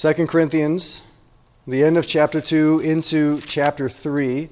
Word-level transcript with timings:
2 0.00 0.14
Corinthians, 0.28 1.02
the 1.66 1.84
end 1.84 1.98
of 1.98 2.06
chapter 2.06 2.40
2 2.40 2.80
into 2.80 3.38
chapter 3.42 3.86
3, 3.86 4.48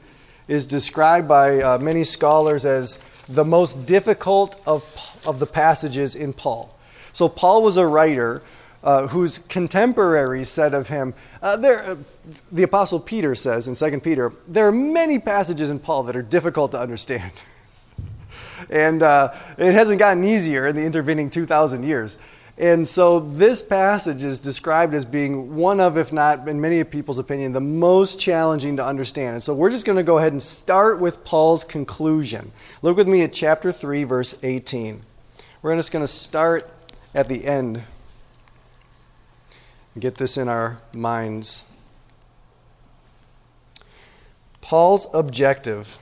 is 0.47 0.67
described 0.67 1.27
by 1.27 1.63
uh, 1.63 1.79
many 1.79 2.05
scholars 2.05 2.67
as 2.67 3.03
the 3.31 3.47
most 3.47 3.87
difficult 3.87 4.61
of, 4.67 4.85
of 5.27 5.39
the 5.39 5.47
passages 5.47 6.15
in 6.15 6.35
Paul. 6.35 6.79
So, 7.15 7.31
Paul 7.31 7.63
was 7.63 7.79
a 7.79 7.87
writer 7.87 8.43
uh, 8.85 9.07
whose 9.07 9.39
contemporaries 9.39 10.51
said 10.51 10.75
of 10.75 10.89
him, 10.89 11.15
uh, 11.41 11.57
there, 11.57 11.83
uh, 11.83 11.97
the 12.53 12.65
Apostle 12.65 13.01
Peter 13.01 13.35
says 13.35 13.69
in 13.69 13.75
2 13.75 14.01
Peter, 14.01 14.31
there 14.47 14.67
are 14.67 14.73
many 14.73 15.19
passages 15.19 15.71
in 15.71 15.79
Paul 15.79 16.03
that 16.03 16.17
are 16.17 16.21
difficult 16.21 16.73
to 16.73 16.79
understand. 16.79 17.33
and 18.69 19.03
uh, 19.03 19.33
it 19.57 19.73
hasn't 19.73 19.99
gotten 19.99 20.25
easier 20.25 20.67
in 20.67 20.77
the 20.77 20.85
intervening 20.85 21.31
2,000 21.31 21.85
years. 21.85 22.19
And 22.59 22.89
so 22.89 23.21
this 23.21 23.63
passage 23.63 24.25
is 24.25 24.41
described 24.41 24.93
as 24.93 25.05
being 25.05 25.55
one 25.55 25.79
of, 25.79 25.97
if 25.97 26.13
not 26.13 26.49
in 26.49 26.61
many 26.61 26.83
people's 26.83 27.21
opinion, 27.21 27.53
the 27.53 27.61
most 27.61 28.19
challenging 28.19 28.77
to 28.79 28.85
understand. 28.85 29.35
And 29.35 29.43
so 29.43 29.55
we're 29.55 29.71
just 29.71 29.87
going 29.87 29.97
to 29.97 30.03
go 30.03 30.19
ahead 30.19 30.33
and 30.33 30.43
start 30.43 30.99
with 30.99 31.25
Paul's 31.25 31.63
conclusion. 31.63 32.51
Look 32.83 32.97
with 32.97 33.07
me 33.07 33.23
at 33.23 33.33
chapter 33.33 33.71
3, 33.71 34.03
verse 34.03 34.43
18. 34.43 35.01
We're 35.63 35.77
just 35.77 35.93
going 35.93 36.05
to 36.05 36.11
start 36.11 36.69
at 37.15 37.29
the 37.29 37.45
end 37.45 37.83
and 39.95 40.03
get 40.03 40.17
this 40.17 40.37
in 40.37 40.49
our 40.49 40.81
minds. 40.93 41.71
Paul's 44.61 45.09
objective. 45.15 45.97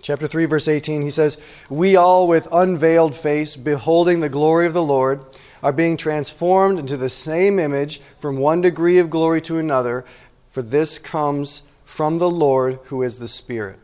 Chapter 0.00 0.26
3, 0.26 0.46
verse 0.46 0.68
18, 0.68 1.02
he 1.02 1.10
says, 1.10 1.38
We 1.68 1.96
all 1.96 2.26
with 2.26 2.48
unveiled 2.50 3.14
face, 3.14 3.56
beholding 3.56 4.20
the 4.20 4.30
glory 4.30 4.66
of 4.66 4.72
the 4.72 4.82
Lord, 4.82 5.22
are 5.62 5.72
being 5.72 5.96
transformed 5.96 6.78
into 6.78 6.96
the 6.96 7.10
same 7.10 7.58
image 7.58 8.00
from 8.18 8.36
one 8.36 8.60
degree 8.60 8.98
of 8.98 9.10
glory 9.10 9.40
to 9.42 9.58
another, 9.58 10.04
for 10.50 10.62
this 10.62 10.98
comes 10.98 11.70
from 11.84 12.18
the 12.18 12.30
Lord 12.30 12.78
who 12.84 13.02
is 13.02 13.18
the 13.18 13.28
Spirit. 13.28 13.78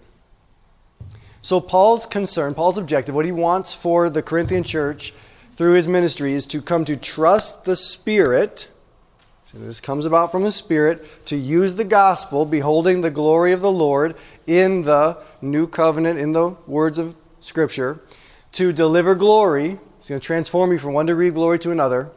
So, 1.43 1.61
Paul's 1.61 2.07
concern, 2.07 2.55
Paul's 2.55 2.79
objective, 2.79 3.15
what 3.15 3.25
he 3.25 3.33
wants 3.33 3.73
for 3.73 4.11
the 4.11 4.23
Corinthian 4.23 4.65
church 4.65 5.15
through 5.55 5.75
his 5.75 5.89
ministry 5.89 6.33
is 6.35 6.47
to 6.47 6.61
come 6.61 6.85
to 6.85 6.97
trust 6.97 7.65
the 7.65 7.77
Spirit. 7.77 8.71
So 9.53 9.59
this 9.59 9.81
comes 9.81 10.05
about 10.05 10.31
from 10.31 10.43
the 10.43 10.53
Spirit 10.53 11.27
to 11.27 11.37
use 11.37 11.77
the 11.77 11.85
gospel, 11.85 12.45
beholding 12.45 13.01
the 13.01 13.11
glory 13.11 13.53
of 13.53 13.61
the 13.61 13.71
Lord 13.71 14.17
in 14.47 14.83
the 14.83 15.19
new 15.41 15.67
covenant, 15.67 16.19
in 16.19 16.33
the 16.33 16.57
words 16.67 16.99
of 16.99 17.15
Scripture, 17.41 18.01
to 18.53 18.73
deliver 18.73 19.15
glory 19.15 19.79
He's 20.07 20.11
going 20.11 20.21
to 20.21 20.25
transform 20.25 20.71
you 20.71 20.79
from 20.79 20.93
one 20.93 21.07
degree 21.07 21.27
of 21.27 21.35
glory 21.35 21.59
to 21.59 21.73
another 21.73 22.11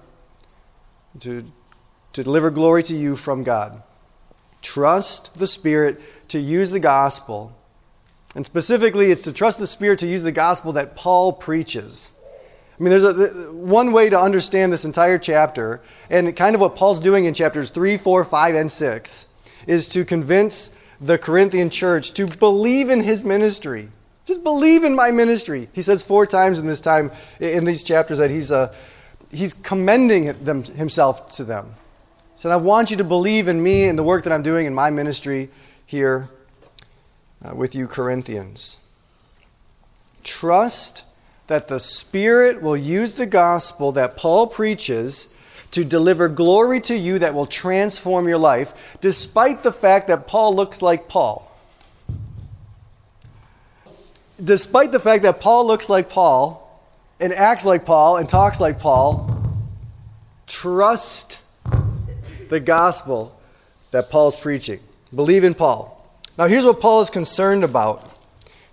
to, 1.22 1.44
to 2.14 2.24
deliver 2.24 2.52
glory 2.52 2.84
to 2.84 2.96
you 2.96 3.16
from 3.16 3.42
God. 3.42 3.82
Trust 4.62 5.40
the 5.40 5.48
Spirit 5.48 6.00
to 6.28 6.40
use 6.40 6.70
the 6.70 6.80
gospel. 6.80 7.52
And 8.36 8.46
specifically, 8.46 9.10
it's 9.10 9.24
to 9.24 9.34
trust 9.34 9.58
the 9.58 9.66
Spirit 9.66 9.98
to 10.02 10.08
use 10.08 10.22
the 10.22 10.32
gospel 10.32 10.74
that 10.74 10.96
Paul 10.96 11.34
preaches. 11.34 12.12
I 12.80 12.84
mean, 12.84 12.92
there's 12.92 13.04
a, 13.06 13.52
one 13.52 13.92
way 13.92 14.08
to 14.12 14.22
understand 14.22 14.72
this 14.72 14.86
entire 14.86 15.18
chapter, 15.18 15.82
and 16.12 16.38
kind 16.38 16.54
of 16.54 16.62
what 16.62 16.76
Paul's 16.76 17.02
doing 17.02 17.26
in 17.26 17.34
chapters 17.34 17.72
3, 17.72 17.98
4, 17.98 18.24
5, 18.24 18.54
and 18.54 18.72
6, 18.72 19.30
is 19.66 19.90
to 19.90 20.06
convince 20.06 20.76
the 21.02 21.18
Corinthian 21.18 21.72
church 21.72 22.14
to 22.14 22.28
believe 22.28 22.92
in 22.92 23.02
his 23.02 23.24
ministry. 23.24 23.90
Just 24.30 24.44
believe 24.44 24.84
in 24.84 24.94
my 24.94 25.10
ministry. 25.10 25.70
He 25.74 25.82
says 25.82 26.04
four 26.04 26.28
times 26.28 26.60
in 26.60 26.68
this 26.68 26.82
time, 26.82 27.10
in 27.40 27.66
these 27.66 27.84
chapters, 27.84 28.20
that 28.20 28.30
he's, 28.30 28.52
uh, 28.52 28.72
he's 29.32 29.54
commending 29.54 30.26
them, 30.44 30.64
himself 30.64 31.36
to 31.38 31.44
them. 31.44 31.74
He 32.36 32.42
said, 32.44 32.52
I 32.52 32.58
want 32.58 32.92
you 32.92 32.98
to 32.98 33.04
believe 33.04 33.48
in 33.48 33.64
me 33.64 33.86
and 33.86 33.98
the 33.98 34.04
work 34.04 34.26
that 34.26 34.32
I'm 34.32 34.44
doing 34.44 34.68
in 34.68 34.76
my 34.76 34.92
ministry 34.92 35.50
here 35.88 36.30
uh, 37.44 37.56
with 37.56 37.74
you, 37.74 37.88
Corinthians. 37.88 38.86
Trust 40.24 41.06
that 41.48 41.68
the 41.68 41.80
Spirit 41.80 42.62
will 42.62 42.78
use 42.78 43.16
the 43.16 43.26
gospel 43.26 43.94
that 43.94 44.16
Paul 44.16 44.46
preaches 44.46 45.34
to 45.72 45.84
deliver 45.84 46.28
glory 46.28 46.82
to 46.82 46.96
you 46.96 47.18
that 47.18 47.34
will 47.34 47.48
transform 47.48 48.28
your 48.28 48.38
life, 48.38 48.74
despite 49.02 49.64
the 49.64 49.74
fact 49.74 50.08
that 50.08 50.28
Paul 50.28 50.56
looks 50.56 50.84
like 50.84 51.10
Paul 51.10 51.49
despite 54.44 54.92
the 54.92 55.00
fact 55.00 55.24
that 55.24 55.42
Paul 55.42 55.68
looks 55.68 55.90
like 55.90 56.10
Paul 56.10 56.66
and 57.20 57.34
acts 57.34 57.66
like 57.66 57.86
Paul 57.86 58.18
and 58.18 58.28
talks 58.28 58.60
like 58.60 58.80
Paul, 58.80 59.36
trust 60.48 61.42
the 62.50 62.60
gospel 62.60 63.40
that 63.92 64.10
Paul's 64.10 64.40
preaching. 64.40 64.80
Believe 65.14 65.44
in 65.44 65.54
Paul. 65.54 65.96
Now, 66.38 66.48
here's 66.48 66.66
what 66.66 66.80
Paul 66.80 67.02
is 67.02 67.10
concerned 67.10 67.64
about. 67.64 68.10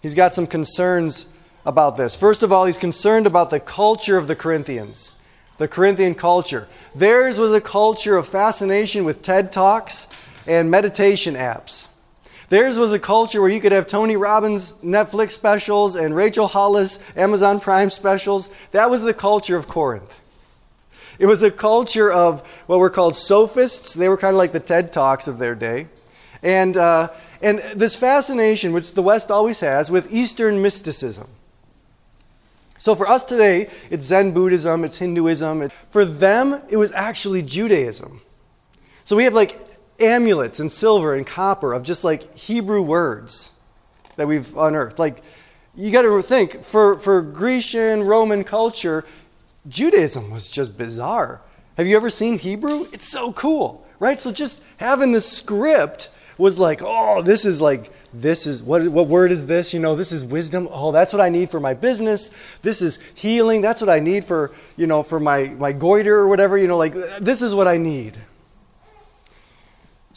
He's 0.01 0.15
got 0.15 0.35
some 0.35 0.47
concerns 0.47 1.33
about 1.65 1.97
this. 1.97 2.15
First 2.15 2.43
of 2.43 2.53
all, 2.53 2.65
he's 2.65 2.79
concerned 2.79 3.27
about 3.27 3.51
the 3.51 3.59
culture 3.59 4.17
of 4.17 4.29
the 4.29 4.37
Corinthians, 4.37 5.17
the 5.59 5.67
Corinthian 5.67 6.15
culture. 6.15 6.69
Theirs 6.95 7.39
was 7.39 7.53
a 7.53 7.61
culture 7.61 8.17
of 8.17 8.29
fascination 8.29 9.05
with 9.05 9.23
TED 9.23 9.51
Talks 9.51 10.09
and 10.47 10.71
meditation 10.71 11.35
apps. 11.35 11.89
Theirs 12.49 12.79
was 12.79 12.93
a 12.93 12.99
culture 12.99 13.41
where 13.41 13.51
you 13.51 13.61
could 13.61 13.73
have 13.73 13.87
Tony 13.87 14.17
Robbins 14.17 14.73
Netflix 14.75 15.33
specials 15.33 15.97
and 15.97 16.15
Rachel 16.15 16.47
Hollis 16.47 17.03
Amazon 17.17 17.59
Prime 17.59 17.91
specials. 17.91 18.53
That 18.71 18.89
was 18.89 19.03
the 19.03 19.15
culture 19.15 19.57
of 19.57 19.67
Corinth. 19.67 20.13
It 21.19 21.27
was 21.27 21.43
a 21.43 21.51
culture 21.51 22.11
of 22.11 22.47
what 22.67 22.79
were 22.79 22.91
called 22.91 23.17
sophists. 23.17 23.95
They 23.95 24.09
were 24.09 24.17
kind 24.17 24.35
of 24.35 24.39
like 24.39 24.53
the 24.53 24.61
TED 24.61 24.93
Talks 24.93 25.27
of 25.27 25.39
their 25.39 25.55
day. 25.55 25.89
And, 26.43 26.77
uh, 26.77 27.09
and 27.43 27.59
this 27.75 27.97
fascination, 27.97 28.73
which 28.73 28.95
the 28.95 29.03
West 29.03 29.31
always 29.31 29.61
has, 29.61 29.91
with 29.91 30.13
Eastern 30.13 30.63
mysticism. 30.63 31.29
So 32.79 32.95
for 32.95 33.09
us 33.09 33.25
today, 33.25 33.71
it's 33.91 34.07
Zen 34.07 34.33
Buddhism, 34.33 34.85
it's 34.85 34.99
Hinduism. 34.99 35.71
For 35.91 36.05
them, 36.05 36.61
it 36.69 36.77
was 36.77 36.93
actually 36.93 37.43
Judaism. 37.43 38.21
So 39.05 39.17
we 39.17 39.25
have 39.25 39.35
like 39.35 39.66
amulets 40.01 40.61
and 40.61 40.71
silver 40.71 41.15
and 41.15 41.27
copper 41.27 41.73
of 41.73 41.83
just 41.83 42.05
like 42.05 42.37
Hebrew 42.37 42.83
words 42.83 43.59
that 44.17 44.27
we've 44.27 44.57
unearthed. 44.57 44.99
Like, 44.99 45.23
you 45.75 45.91
got 45.91 46.03
to 46.03 46.23
think 46.23 46.65
for, 46.65 46.99
for 46.99 47.21
Grecian, 47.23 48.03
Roman 48.03 48.45
culture, 48.45 49.05
Judaism 49.69 50.31
was 50.31 50.51
just 50.51 50.79
bizarre. 50.79 51.41
Have 51.77 51.87
you 51.87 51.97
ever 51.97 52.09
seen 52.09 52.39
Hebrew? 52.39 52.87
It's 52.93 53.09
so 53.09 53.33
cool, 53.33 53.87
right? 53.99 54.19
So 54.19 54.33
just 54.33 54.63
having 54.79 55.13
the 55.13 55.21
script 55.21 56.11
was 56.39 56.59
like, 56.59 56.81
oh, 56.83 57.23
this 57.23 57.45
is 57.45 57.61
like, 57.61 57.93
this 58.15 58.47
is, 58.47 58.63
what, 58.63 58.87
what 58.89 59.09
word 59.09 59.31
is 59.31 59.45
this? 59.45 59.75
You 59.75 59.81
know, 59.81 59.95
this 59.95 60.13
is 60.13 60.25
wisdom. 60.25 60.69
Oh, 60.71 60.93
that's 60.93 61.13
what 61.13 61.21
I 61.21 61.29
need 61.29 61.51
for 61.51 61.61
my 61.61 61.75
business. 61.75 62.31
This 62.63 62.81
is 62.81 62.99
healing. 63.15 63.61
That's 63.61 63.81
what 63.83 63.91
I 63.91 63.99
need 63.99 64.25
for, 64.25 64.53
you 64.77 64.87
know, 64.87 65.03
for 65.03 65.21
my, 65.21 65.49
my 65.49 65.73
goiter 65.73 66.17
or 66.17 66.29
whatever. 66.29 66.57
You 66.57 66.69
know, 66.69 66.79
like, 66.79 66.95
this 67.21 67.43
is 67.43 67.55
what 67.55 67.69
I 67.69 67.77
need. 67.77 68.17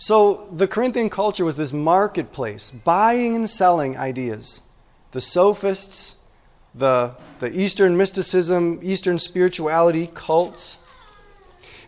So 0.02 0.48
the 0.54 0.66
Corinthian 0.66 1.10
culture 1.10 1.44
was 1.44 1.58
this 1.58 1.74
marketplace, 1.74 2.72
buying 2.72 3.36
and 3.36 3.50
selling 3.50 3.98
ideas. 3.98 4.64
The 5.12 5.20
sophists, 5.20 6.26
the, 6.74 7.12
the 7.42 7.52
Eastern 7.52 7.98
mysticism, 7.98 8.80
Eastern 8.82 9.20
spirituality, 9.20 10.10
cults. 10.14 10.78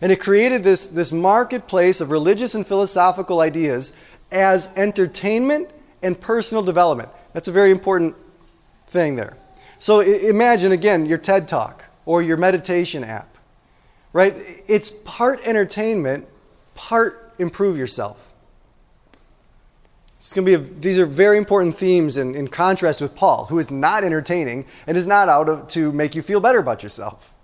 And 0.02 0.12
it 0.12 0.20
created 0.20 0.62
this, 0.62 0.88
this 0.88 1.10
marketplace 1.10 2.02
of 2.02 2.10
religious 2.10 2.54
and 2.54 2.66
philosophical 2.66 3.40
ideas 3.40 3.96
as 4.30 4.70
entertainment 4.76 5.70
and 6.02 6.20
personal 6.20 6.62
development. 6.62 7.08
That's 7.32 7.48
a 7.48 7.52
very 7.52 7.70
important 7.70 8.14
thing 8.88 9.16
there. 9.16 9.38
So 9.78 10.00
imagine, 10.00 10.72
again, 10.72 11.06
your 11.06 11.16
TED 11.16 11.48
Talk 11.48 11.86
or 12.04 12.20
your 12.20 12.36
meditation 12.36 13.04
app, 13.04 13.38
right? 14.12 14.36
It's 14.68 14.90
part 15.06 15.40
entertainment, 15.46 16.28
part 16.74 17.21
improve 17.38 17.76
yourself. 17.76 18.32
It's 20.22 20.32
going 20.32 20.46
to 20.46 20.58
be 20.58 20.64
a, 20.64 20.80
these 20.80 20.98
are 20.98 21.06
very 21.06 21.36
important 21.36 21.74
themes 21.74 22.16
in, 22.16 22.36
in 22.36 22.46
contrast 22.46 23.00
with 23.00 23.16
Paul, 23.16 23.46
who 23.46 23.58
is 23.58 23.72
not 23.72 24.04
entertaining 24.04 24.66
and 24.86 24.96
is 24.96 25.06
not 25.06 25.28
out 25.28 25.48
of, 25.48 25.66
to 25.68 25.90
make 25.90 26.14
you 26.14 26.22
feel 26.22 26.38
better 26.38 26.60
about 26.60 26.84
yourself. 26.84 27.34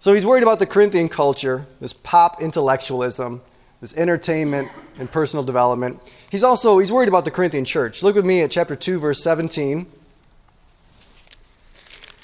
So 0.00 0.12
he's 0.12 0.26
worried 0.26 0.42
about 0.42 0.58
the 0.58 0.66
Corinthian 0.66 1.08
culture, 1.08 1.66
this 1.80 1.94
pop 1.94 2.42
intellectualism, 2.42 3.40
this 3.80 3.96
entertainment 3.96 4.68
and 4.98 5.10
personal 5.10 5.44
development. 5.44 6.00
He's 6.30 6.44
also 6.44 6.78
he's 6.78 6.92
worried 6.92 7.08
about 7.08 7.24
the 7.24 7.30
Corinthian 7.30 7.64
church. 7.64 8.02
Look 8.02 8.14
with 8.14 8.26
me 8.26 8.42
at 8.42 8.50
chapter 8.50 8.76
2 8.76 8.98
verse 9.00 9.22
17. 9.22 9.86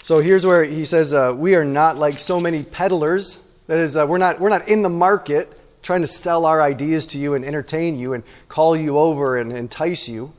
So 0.02 0.20
here's 0.20 0.44
where 0.44 0.62
he 0.62 0.85
says, 0.85 1.14
uh, 1.14 1.32
"We 1.35 1.55
are 1.55 1.64
not 1.64 1.97
like 1.97 2.19
so 2.19 2.38
many 2.38 2.62
peddlers. 2.62 3.50
That 3.67 3.79
is, 3.79 3.97
uh, 3.97 4.06
we're 4.06 4.19
not 4.19 4.40
we're 4.40 4.50
not 4.50 4.69
in 4.69 4.82
the 4.82 4.90
market 4.90 5.58
trying 5.85 6.01
to 6.01 6.09
sell 6.09 6.47
our 6.47 6.61
ideas 6.61 7.07
to 7.09 7.19
you 7.19 7.35
and 7.35 7.45
entertain 7.45 7.97
you 7.97 8.13
and 8.15 8.25
call 8.49 8.75
you 8.75 8.99
over 8.99 9.37
and 9.37 9.53
entice 9.53 10.09
you. 10.09 10.33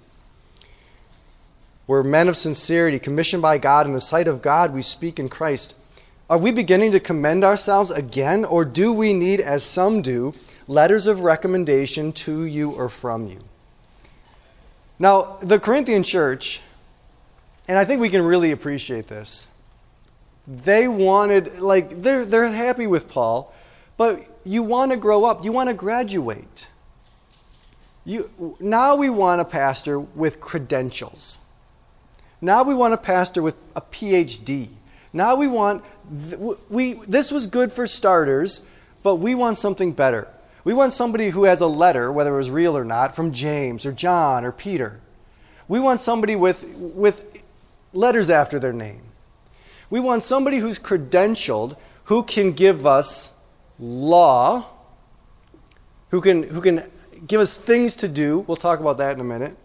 We're 1.87 2.03
men 2.03 2.27
of 2.27 2.35
sincerity, 2.35 2.97
commissioned 2.97 3.43
by 3.43 3.59
God. 3.59 3.85
In 3.85 3.93
the 3.93 4.01
sight 4.01 4.27
of 4.27 4.41
God, 4.41 4.73
we 4.73 4.81
speak 4.81 5.19
in 5.19 5.29
Christ. 5.29 5.75
Are 6.27 6.39
we 6.39 6.51
beginning 6.51 6.91
to 6.93 6.99
commend 6.99 7.43
ourselves 7.43 7.91
again, 7.91 8.43
or 8.43 8.65
do 8.65 8.91
we 8.91 9.13
need, 9.13 9.39
as 9.39 9.63
some 9.63 10.01
do, 10.01 10.33
letters 10.67 11.05
of 11.05 11.19
recommendation 11.19 12.11
to 12.13 12.43
you 12.43 12.71
or 12.71 12.89
from 12.89 13.27
you? 13.27 13.39
Now, 14.97 15.37
the 15.43 15.59
Corinthian 15.59 16.01
church, 16.01 16.61
and 17.67 17.77
I 17.77 17.85
think 17.85 18.01
we 18.01 18.09
can 18.09 18.23
really 18.23 18.51
appreciate 18.51 19.07
this, 19.07 19.55
they 20.47 20.87
wanted, 20.87 21.59
like, 21.59 22.01
they're, 22.01 22.25
they're 22.25 22.47
happy 22.47 22.87
with 22.87 23.07
Paul, 23.07 23.53
but 23.97 24.25
you 24.45 24.63
want 24.63 24.91
to 24.91 24.97
grow 24.97 25.25
up, 25.25 25.43
you 25.43 25.51
want 25.51 25.69
to 25.69 25.75
graduate. 25.75 26.67
You, 28.05 28.55
now 28.59 28.95
we 28.95 29.09
want 29.09 29.41
a 29.41 29.45
pastor 29.45 29.99
with 29.99 30.39
credentials. 30.39 31.39
Now 32.39 32.63
we 32.63 32.75
want 32.75 32.93
a 32.93 32.97
pastor 32.97 33.41
with 33.41 33.55
a 33.75 33.81
PhD. 33.81 34.69
Now 35.11 35.35
we 35.35 35.47
want, 35.47 35.83
we, 36.69 36.93
this 37.07 37.31
was 37.31 37.47
good 37.47 37.71
for 37.71 37.87
starters, 37.87 38.65
but 39.01 39.15
we 39.15 39.33
want 39.33 39.57
something 39.57 39.93
better. 39.93 40.27
We 40.63 40.73
want 40.73 40.93
somebody 40.93 41.29
who 41.29 41.45
has 41.45 41.61
a 41.61 41.67
letter, 41.67 42.11
whether 42.11 42.33
it 42.33 42.37
was 42.37 42.51
real 42.51 42.77
or 42.77 42.85
not, 42.85 43.15
from 43.15 43.31
James 43.31 43.85
or 43.85 43.91
John 43.91 44.45
or 44.45 44.51
Peter. 44.51 44.99
We 45.67 45.79
want 45.79 46.01
somebody 46.01 46.35
with, 46.35 46.63
with 46.75 47.41
letters 47.93 48.29
after 48.29 48.59
their 48.59 48.73
name. 48.73 49.01
We 49.89 49.99
want 49.99 50.23
somebody 50.23 50.57
who's 50.57 50.77
credentialed, 50.77 51.77
who 52.05 52.23
can 52.23 52.51
give 52.51 52.85
us 52.85 53.34
law, 53.79 54.65
who 56.09 56.21
can, 56.21 56.43
who 56.43 56.61
can 56.61 56.83
give 57.27 57.41
us 57.41 57.53
things 57.53 57.95
to 57.97 58.07
do. 58.07 58.39
We'll 58.39 58.57
talk 58.57 58.79
about 58.79 58.97
that 58.99 59.13
in 59.15 59.19
a 59.19 59.23
minute. 59.25 59.57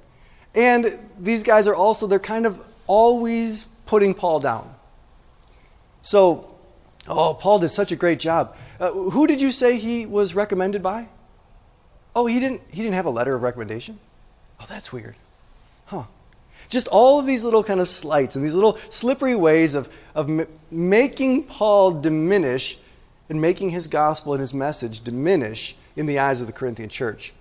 And 0.54 0.98
these 1.18 1.42
guys 1.42 1.66
are 1.66 1.74
also, 1.74 2.06
they're 2.06 2.18
kind 2.18 2.46
of 2.46 2.60
always 2.86 3.64
putting 3.86 4.14
Paul 4.14 4.40
down. 4.40 4.74
So, 6.02 6.54
oh, 7.06 7.34
Paul 7.34 7.58
did 7.60 7.68
such 7.68 7.92
a 7.92 7.96
great 7.96 8.20
job. 8.20 8.56
Uh, 8.80 8.90
who 8.90 9.26
did 9.26 9.40
you 9.40 9.50
say 9.50 9.78
he 9.78 10.06
was 10.06 10.34
recommended 10.34 10.82
by? 10.82 11.08
Oh, 12.16 12.26
he 12.26 12.40
didn't, 12.40 12.62
he 12.70 12.82
didn't 12.82 12.94
have 12.94 13.06
a 13.06 13.10
letter 13.10 13.34
of 13.34 13.42
recommendation? 13.42 13.98
Oh, 14.58 14.66
that's 14.68 14.92
weird. 14.92 15.16
Huh. 15.86 16.04
Just 16.68 16.88
all 16.88 17.20
of 17.20 17.26
these 17.26 17.44
little 17.44 17.62
kind 17.62 17.80
of 17.80 17.88
slights 17.88 18.36
and 18.36 18.44
these 18.44 18.54
little 18.54 18.78
slippery 18.90 19.34
ways 19.34 19.74
of, 19.74 19.92
of 20.14 20.28
m- 20.28 20.46
making 20.70 21.44
Paul 21.44 22.00
diminish 22.00 22.78
and 23.30 23.40
making 23.40 23.70
his 23.70 23.86
gospel 23.86 24.34
and 24.34 24.40
his 24.40 24.52
message 24.52 25.02
diminish 25.02 25.76
in 25.96 26.04
the 26.04 26.18
eyes 26.18 26.40
of 26.40 26.48
the 26.48 26.52
Corinthian 26.52 26.88
church. 26.88 27.32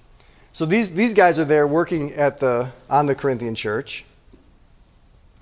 So 0.53 0.65
these, 0.65 0.93
these 0.93 1.15
guys 1.15 1.39
are 1.39 1.45
there 1.45 1.65
working 1.65 2.13
at 2.13 2.37
the, 2.37 2.69
on 2.89 3.07
the 3.07 3.15
Corinthian 3.15 3.55
church. 3.55 4.05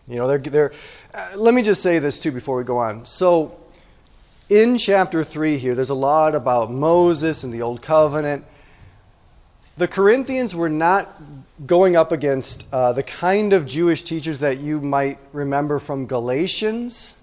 You 0.08 0.16
know, 0.16 0.28
they're, 0.28 0.38
they're, 0.38 0.74
uh, 1.14 1.32
let 1.36 1.54
me 1.54 1.62
just 1.62 1.84
say 1.84 2.00
this 2.00 2.22
too 2.22 2.32
before 2.32 2.56
we 2.58 2.64
go 2.64 2.78
on. 2.78 3.06
So, 3.06 3.60
in 4.50 4.78
chapter 4.78 5.26
3 5.26 5.58
here, 5.58 5.76
there's 5.76 5.90
a 5.90 5.96
lot 5.96 6.34
about 6.34 6.72
Moses 6.72 7.44
and 7.44 7.54
the 7.54 7.62
Old 7.62 7.82
Covenant. 7.82 8.46
The 9.76 9.90
Corinthians 9.90 10.56
were 10.56 10.70
not 10.70 11.10
going 11.66 11.98
up 11.98 12.14
against 12.14 12.66
uh, 12.72 12.94
the 12.94 13.04
kind 13.04 13.52
of 13.52 13.66
Jewish 13.66 14.04
teachers 14.04 14.40
that 14.40 14.60
you 14.60 14.80
might 14.80 15.20
remember 15.34 15.80
from 15.80 16.06
Galatians. 16.06 17.22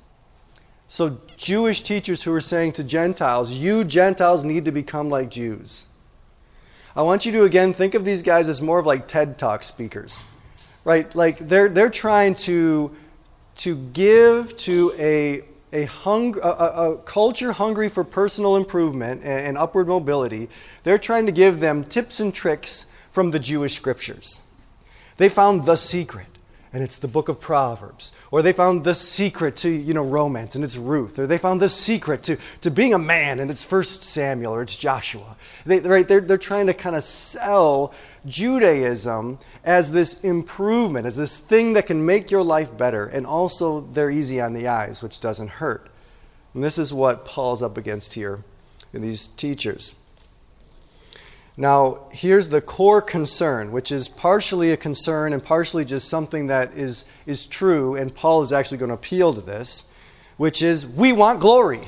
So, 0.89 1.19
Jewish 1.45 1.83
teachers 1.83 2.23
who 2.23 2.33
were 2.33 2.41
saying 2.41 2.73
to 2.73 2.85
Gentiles, 2.85 3.51
You 3.51 3.85
Gentiles 3.85 4.45
need 4.45 4.65
to 4.65 4.73
become 4.73 5.11
like 5.11 5.31
Jews. 5.31 5.89
I 6.97 7.03
want 7.03 7.27
you 7.27 7.33
to 7.33 7.45
again 7.45 7.73
think 7.73 7.95
of 7.95 8.05
these 8.05 8.23
guys 8.23 8.49
as 8.49 8.63
more 8.63 8.79
of 8.79 8.87
like 8.87 9.09
TED 9.09 9.39
Talk 9.39 9.63
speakers 9.65 10.25
right? 10.85 11.13
Like 11.15 11.39
they're, 11.39 11.69
they're 11.69 11.91
trying 11.91 12.35
to, 12.35 12.95
to 13.57 13.77
give 13.77 14.57
to 14.59 14.95
a, 14.99 15.43
a, 15.73 15.87
hung, 15.87 16.39
a, 16.39 16.49
a 16.49 16.99
culture 16.99 17.53
hungry 17.53 17.89
for 17.89 18.05
personal 18.05 18.57
improvement 18.57 19.23
and, 19.23 19.47
and 19.47 19.59
upward 19.59 19.89
mobility. 19.89 20.49
They're 20.85 20.99
trying 20.99 21.27
to 21.27 21.33
give 21.33 21.61
them 21.61 21.85
tips 21.85 22.21
and 22.21 22.33
tricks 22.33 22.93
from 23.13 23.31
the 23.31 23.39
Jewish 23.39 23.75
scriptures. 23.75 24.43
They 25.17 25.29
found 25.29 25.65
the 25.65 25.77
secret 25.77 26.27
and 26.75 26.83
it's 26.83 26.97
the 26.97 27.07
book 27.07 27.29
of 27.29 27.41
Proverbs. 27.41 28.13
Or 28.33 28.43
they 28.43 28.53
found 28.53 28.83
the 28.83 28.95
secret 28.95 29.55
to, 29.59 29.71
you 29.71 29.95
know, 29.95 30.03
romance, 30.03 30.57
and 30.57 30.65
it's 30.65 30.77
Ruth. 30.77 31.21
Or 31.21 31.27
they 31.29 31.39
found 31.39 31.63
the 31.63 31.69
secret 31.69 32.25
to, 32.25 32.37
to 32.63 32.71
being 32.71 32.93
a 32.93 32.99
man, 32.99 33.39
and 33.39 33.49
it's 33.49 33.63
First 33.63 34.03
Samuel, 34.03 34.53
or 34.53 34.63
it's 34.63 34.77
Joshua. 34.77 35.37
They, 35.65 35.79
right, 35.79 36.07
they're, 36.07 36.21
they're 36.21 36.37
trying 36.37 36.67
to 36.67 36.75
kind 36.75 36.97
of 36.97 37.05
sell 37.05 37.95
Judaism 38.27 39.39
as 39.63 39.93
this 39.93 40.21
improvement, 40.23 41.07
as 41.07 41.15
this 41.15 41.39
thing 41.39 41.75
that 41.75 41.87
can 41.87 42.05
make 42.05 42.33
your 42.33 42.43
life 42.43 42.77
better, 42.77 43.07
and 43.07 43.25
also 43.25 43.81
they're 43.81 44.11
easy 44.11 44.41
on 44.41 44.53
the 44.53 44.67
eyes, 44.67 45.01
which 45.01 45.21
doesn't 45.21 45.49
hurt. 45.49 45.89
And 46.55 46.65
this 46.65 46.77
is 46.77 46.93
what 46.93 47.25
Paul's 47.25 47.63
up 47.63 47.77
against 47.77 48.15
here 48.15 48.41
in 48.93 49.01
these 49.01 49.29
teachers. 49.29 49.95
Now, 51.57 52.09
here's 52.11 52.49
the 52.49 52.61
core 52.61 53.01
concern, 53.01 53.71
which 53.71 53.93
is 53.93 54.09
partially 54.09 54.73
a 54.73 54.77
concern 54.77 55.33
and 55.33 55.43
partially 55.43 55.85
just 55.85 56.09
something 56.09 56.49
that 56.49 56.73
is, 56.73 57.07
is 57.27 57.47
true, 57.47 57.95
and 57.95 58.13
Paul 58.13 58.43
is 58.43 58.53
actually 58.53 58.79
going 58.79 58.89
to 58.89 58.95
appeal 58.95 59.35
to 59.35 59.41
this, 59.41 59.85
which 60.37 60.63
is 60.63 60.87
we 60.87 61.13
want 61.13 61.39
glory. 61.39 61.83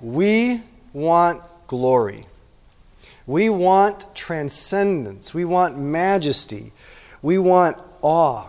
We 0.00 0.62
want 0.92 1.42
glory. 1.66 2.26
We 3.26 3.48
want 3.48 4.14
transcendence. 4.14 5.32
We 5.32 5.46
want 5.46 5.78
majesty. 5.78 6.72
We 7.22 7.38
want 7.38 7.78
awe. 8.02 8.46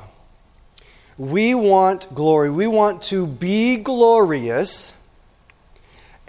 We 1.18 1.56
want 1.56 2.14
glory. 2.14 2.50
We 2.50 2.68
want 2.68 3.02
to 3.04 3.26
be 3.26 3.78
glorious 3.78 4.99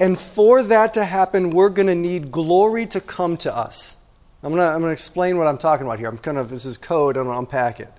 and 0.01 0.19
for 0.19 0.63
that 0.63 0.95
to 0.95 1.05
happen, 1.05 1.51
we're 1.51 1.69
going 1.69 1.87
to 1.87 1.95
need 1.95 2.33
glory 2.33 2.87
to 2.87 3.03
come 3.03 3.37
to 3.37 3.55
us. 3.55 4.03
I'm 4.43 4.55
going 4.55 4.81
to, 4.81 4.89
explain 4.89 5.37
what 5.37 5.47
I'm 5.47 5.59
talking 5.59 5.87
about 5.87 5.99
here. 5.99 6.09
I'm 6.09 6.17
kind 6.17 6.39
of, 6.39 6.49
this 6.49 6.65
is 6.65 6.79
code, 6.79 7.19
I'm 7.19 7.25
going 7.25 7.35
to 7.35 7.39
unpack 7.41 7.81
it. 7.81 7.93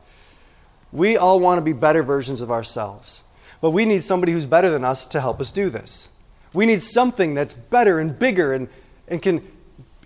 We 0.91 1.15
all 1.15 1.39
want 1.39 1.59
to 1.59 1.63
be 1.63 1.73
better 1.73 2.01
versions 2.01 2.41
of 2.41 2.49
ourselves. 2.49 3.23
But 3.61 3.69
we 3.69 3.85
need 3.85 4.03
somebody 4.03 4.31
who's 4.31 4.47
better 4.47 4.71
than 4.71 4.83
us 4.83 5.05
to 5.07 5.21
help 5.21 5.39
us 5.39 5.51
do 5.51 5.69
this. 5.69 6.11
We 6.53 6.65
need 6.65 6.81
something 6.81 7.35
that's 7.35 7.53
better 7.53 7.99
and 7.99 8.17
bigger 8.17 8.51
and, 8.51 8.67
and 9.07 9.21
can, 9.21 9.47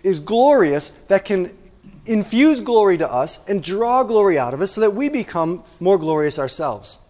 is 0.02 0.20
glorious 0.20 0.90
that 1.08 1.24
can 1.24 1.56
infuse 2.04 2.60
glory 2.60 2.98
to 2.98 3.10
us 3.10 3.42
and 3.48 3.62
draw 3.62 4.02
glory 4.02 4.38
out 4.38 4.52
of 4.52 4.60
us 4.60 4.72
so 4.72 4.82
that 4.82 4.92
we 4.92 5.08
become 5.08 5.64
more 5.80 5.96
glorious 5.96 6.38
ourselves. 6.38 7.00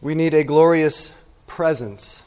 We 0.00 0.16
need 0.16 0.34
a 0.34 0.42
glorious 0.42 1.24
presence 1.46 2.24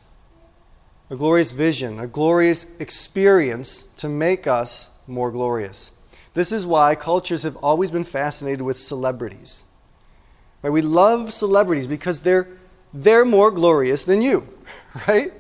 a 1.10 1.16
glorious 1.16 1.52
vision, 1.52 2.00
a 2.00 2.08
glorious 2.08 2.70
experience 2.80 3.84
to 3.98 4.10
make 4.10 4.48
us 4.48 5.02
more 5.08 5.32
glorious. 5.32 5.92
This 6.34 6.52
is 6.52 6.66
why 6.66 6.96
cultures 6.96 7.44
have 7.44 7.56
always 7.58 7.92
been 7.92 8.04
fascinated 8.04 8.62
with 8.62 8.80
celebrities. 8.80 9.64
Right? 10.62 10.72
We 10.72 10.82
love 10.82 11.32
celebrities 11.32 11.88
because 11.88 12.22
they're, 12.22 12.48
they're 12.94 13.26
more 13.26 13.52
glorious 13.52 14.06
than 14.06 14.22
you, 14.22 14.48
right? 15.08 15.34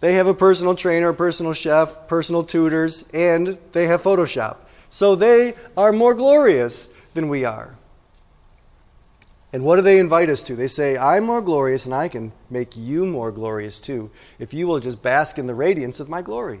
They 0.00 0.14
have 0.14 0.26
a 0.26 0.34
personal 0.34 0.74
trainer, 0.74 1.10
a 1.10 1.14
personal 1.14 1.52
chef, 1.52 2.08
personal 2.08 2.44
tutors, 2.44 3.08
and 3.12 3.58
they 3.72 3.86
have 3.86 4.02
Photoshop. 4.02 4.56
So 4.90 5.14
they 5.14 5.54
are 5.76 5.92
more 5.92 6.14
glorious 6.14 6.88
than 7.14 7.28
we 7.28 7.44
are. 7.44 7.77
And 9.52 9.64
what 9.64 9.76
do 9.76 9.82
they 9.82 9.98
invite 9.98 10.28
us 10.28 10.42
to? 10.44 10.56
They 10.56 10.68
say, 10.68 10.98
I'm 10.98 11.24
more 11.24 11.40
glorious 11.40 11.86
and 11.86 11.94
I 11.94 12.08
can 12.08 12.32
make 12.50 12.76
you 12.76 13.06
more 13.06 13.32
glorious 13.32 13.80
too 13.80 14.10
if 14.38 14.52
you 14.52 14.66
will 14.66 14.80
just 14.80 15.02
bask 15.02 15.38
in 15.38 15.46
the 15.46 15.54
radiance 15.54 16.00
of 16.00 16.08
my 16.08 16.20
glory. 16.20 16.60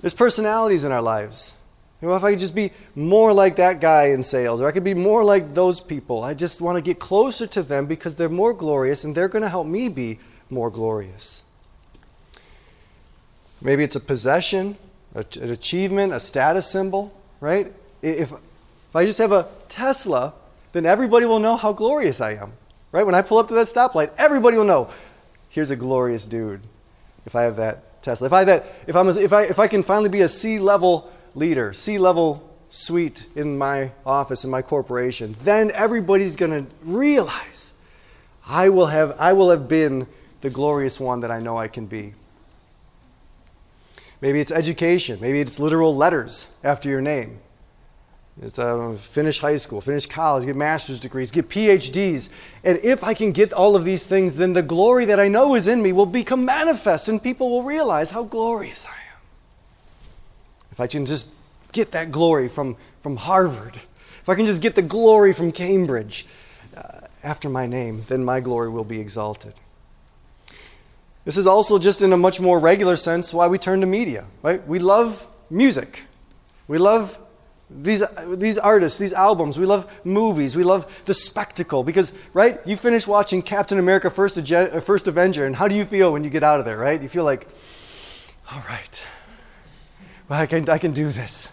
There's 0.00 0.14
personalities 0.14 0.84
in 0.84 0.92
our 0.92 1.02
lives. 1.02 1.56
Know, 2.02 2.14
if 2.14 2.24
I 2.24 2.32
could 2.32 2.40
just 2.40 2.54
be 2.54 2.72
more 2.94 3.32
like 3.32 3.56
that 3.56 3.80
guy 3.80 4.08
in 4.08 4.22
sales, 4.22 4.60
or 4.60 4.68
I 4.68 4.72
could 4.72 4.84
be 4.84 4.94
more 4.94 5.24
like 5.24 5.54
those 5.54 5.80
people, 5.80 6.22
I 6.22 6.34
just 6.34 6.60
want 6.60 6.76
to 6.76 6.82
get 6.82 6.98
closer 6.98 7.46
to 7.48 7.62
them 7.62 7.86
because 7.86 8.16
they're 8.16 8.28
more 8.28 8.52
glorious 8.52 9.04
and 9.04 9.14
they're 9.14 9.28
going 9.28 9.42
to 9.42 9.48
help 9.48 9.66
me 9.66 9.88
be 9.88 10.18
more 10.50 10.70
glorious. 10.70 11.44
Maybe 13.62 13.82
it's 13.82 13.96
a 13.96 14.00
possession, 14.00 14.76
an 15.14 15.50
achievement, 15.50 16.12
a 16.12 16.20
status 16.20 16.70
symbol, 16.70 17.18
right? 17.40 17.72
If, 18.02 18.32
if 18.32 18.94
I 18.94 19.06
just 19.06 19.18
have 19.18 19.32
a 19.32 19.48
Tesla, 19.68 20.34
then 20.72 20.86
everybody 20.86 21.26
will 21.26 21.38
know 21.38 21.56
how 21.56 21.72
glorious 21.72 22.20
I 22.20 22.34
am. 22.34 22.52
Right? 22.92 23.04
When 23.04 23.14
I 23.14 23.22
pull 23.22 23.38
up 23.38 23.48
to 23.48 23.54
that 23.54 23.66
stoplight, 23.66 24.10
everybody 24.16 24.56
will 24.56 24.64
know, 24.64 24.90
here's 25.48 25.70
a 25.70 25.76
glorious 25.76 26.24
dude. 26.24 26.60
If 27.24 27.34
I 27.34 27.42
have 27.42 27.56
that 27.56 27.86
Tesla. 28.06 28.26
If 28.26 28.32
I 28.32 28.44
that 28.44 28.66
if 28.86 28.94
I'm 28.94 29.08
a, 29.08 29.18
if 29.18 29.32
I 29.32 29.42
if 29.42 29.58
I 29.58 29.66
can 29.66 29.82
finally 29.82 30.08
be 30.08 30.20
a 30.20 30.28
C-level 30.28 31.10
leader, 31.34 31.74
C-level 31.74 32.40
suite 32.68 33.26
in 33.34 33.58
my 33.58 33.90
office 34.06 34.44
in 34.44 34.50
my 34.50 34.62
corporation, 34.62 35.34
then 35.42 35.72
everybody's 35.72 36.36
going 36.36 36.52
to 36.52 36.70
realize 36.84 37.72
I 38.46 38.68
will 38.68 38.86
have 38.86 39.16
I 39.18 39.32
will 39.32 39.50
have 39.50 39.68
been 39.68 40.06
the 40.40 40.50
glorious 40.50 41.00
one 41.00 41.20
that 41.20 41.32
I 41.32 41.40
know 41.40 41.56
I 41.56 41.66
can 41.66 41.86
be. 41.86 42.14
Maybe 44.20 44.40
it's 44.40 44.52
education, 44.52 45.18
maybe 45.20 45.40
it's 45.40 45.58
literal 45.58 45.94
letters 45.94 46.56
after 46.62 46.88
your 46.88 47.00
name. 47.00 47.40
Uh, 48.58 48.96
finish 48.96 49.40
high 49.40 49.56
school, 49.56 49.80
finish 49.80 50.04
college, 50.04 50.44
get 50.44 50.56
master's 50.56 51.00
degrees, 51.00 51.30
get 51.30 51.48
PhDs. 51.48 52.30
And 52.64 52.78
if 52.82 53.02
I 53.02 53.14
can 53.14 53.32
get 53.32 53.54
all 53.54 53.74
of 53.74 53.84
these 53.84 54.04
things, 54.04 54.36
then 54.36 54.52
the 54.52 54.62
glory 54.62 55.06
that 55.06 55.18
I 55.18 55.28
know 55.28 55.54
is 55.54 55.66
in 55.66 55.82
me 55.82 55.92
will 55.92 56.04
become 56.04 56.44
manifest 56.44 57.08
and 57.08 57.22
people 57.22 57.48
will 57.48 57.62
realize 57.62 58.10
how 58.10 58.24
glorious 58.24 58.86
I 58.86 58.90
am. 58.90 59.18
If 60.70 60.80
I 60.80 60.86
can 60.86 61.06
just 61.06 61.30
get 61.72 61.92
that 61.92 62.10
glory 62.10 62.50
from, 62.50 62.76
from 63.00 63.16
Harvard, 63.16 63.80
if 64.20 64.28
I 64.28 64.34
can 64.34 64.44
just 64.44 64.60
get 64.60 64.74
the 64.74 64.82
glory 64.82 65.32
from 65.32 65.50
Cambridge 65.50 66.26
uh, 66.76 67.06
after 67.24 67.48
my 67.48 67.66
name, 67.66 68.02
then 68.08 68.22
my 68.22 68.40
glory 68.40 68.68
will 68.68 68.84
be 68.84 69.00
exalted. 69.00 69.54
This 71.24 71.38
is 71.38 71.46
also 71.46 71.78
just 71.78 72.02
in 72.02 72.12
a 72.12 72.18
much 72.18 72.38
more 72.38 72.58
regular 72.58 72.96
sense 72.96 73.32
why 73.32 73.46
we 73.46 73.56
turn 73.56 73.80
to 73.80 73.86
media, 73.86 74.26
right? 74.42 74.64
We 74.68 74.78
love 74.78 75.26
music. 75.48 76.02
We 76.68 76.76
love 76.76 77.18
these, 77.68 78.02
these 78.28 78.58
artists, 78.58 78.98
these 78.98 79.12
albums. 79.12 79.58
We 79.58 79.66
love 79.66 79.90
movies. 80.04 80.56
We 80.56 80.62
love 80.62 80.90
the 81.04 81.14
spectacle. 81.14 81.82
Because, 81.82 82.14
right, 82.32 82.58
you 82.64 82.76
finish 82.76 83.06
watching 83.06 83.42
Captain 83.42 83.78
America 83.78 84.10
First, 84.10 84.38
First 84.84 85.06
Avenger, 85.08 85.46
and 85.46 85.56
how 85.56 85.66
do 85.66 85.74
you 85.74 85.84
feel 85.84 86.12
when 86.12 86.22
you 86.22 86.30
get 86.30 86.42
out 86.42 86.60
of 86.60 86.66
there, 86.66 86.78
right? 86.78 87.00
You 87.00 87.08
feel 87.08 87.24
like, 87.24 87.48
all 88.52 88.62
right, 88.68 89.06
well, 90.28 90.40
I, 90.40 90.46
can, 90.46 90.68
I 90.68 90.78
can 90.78 90.92
do 90.92 91.10
this. 91.10 91.50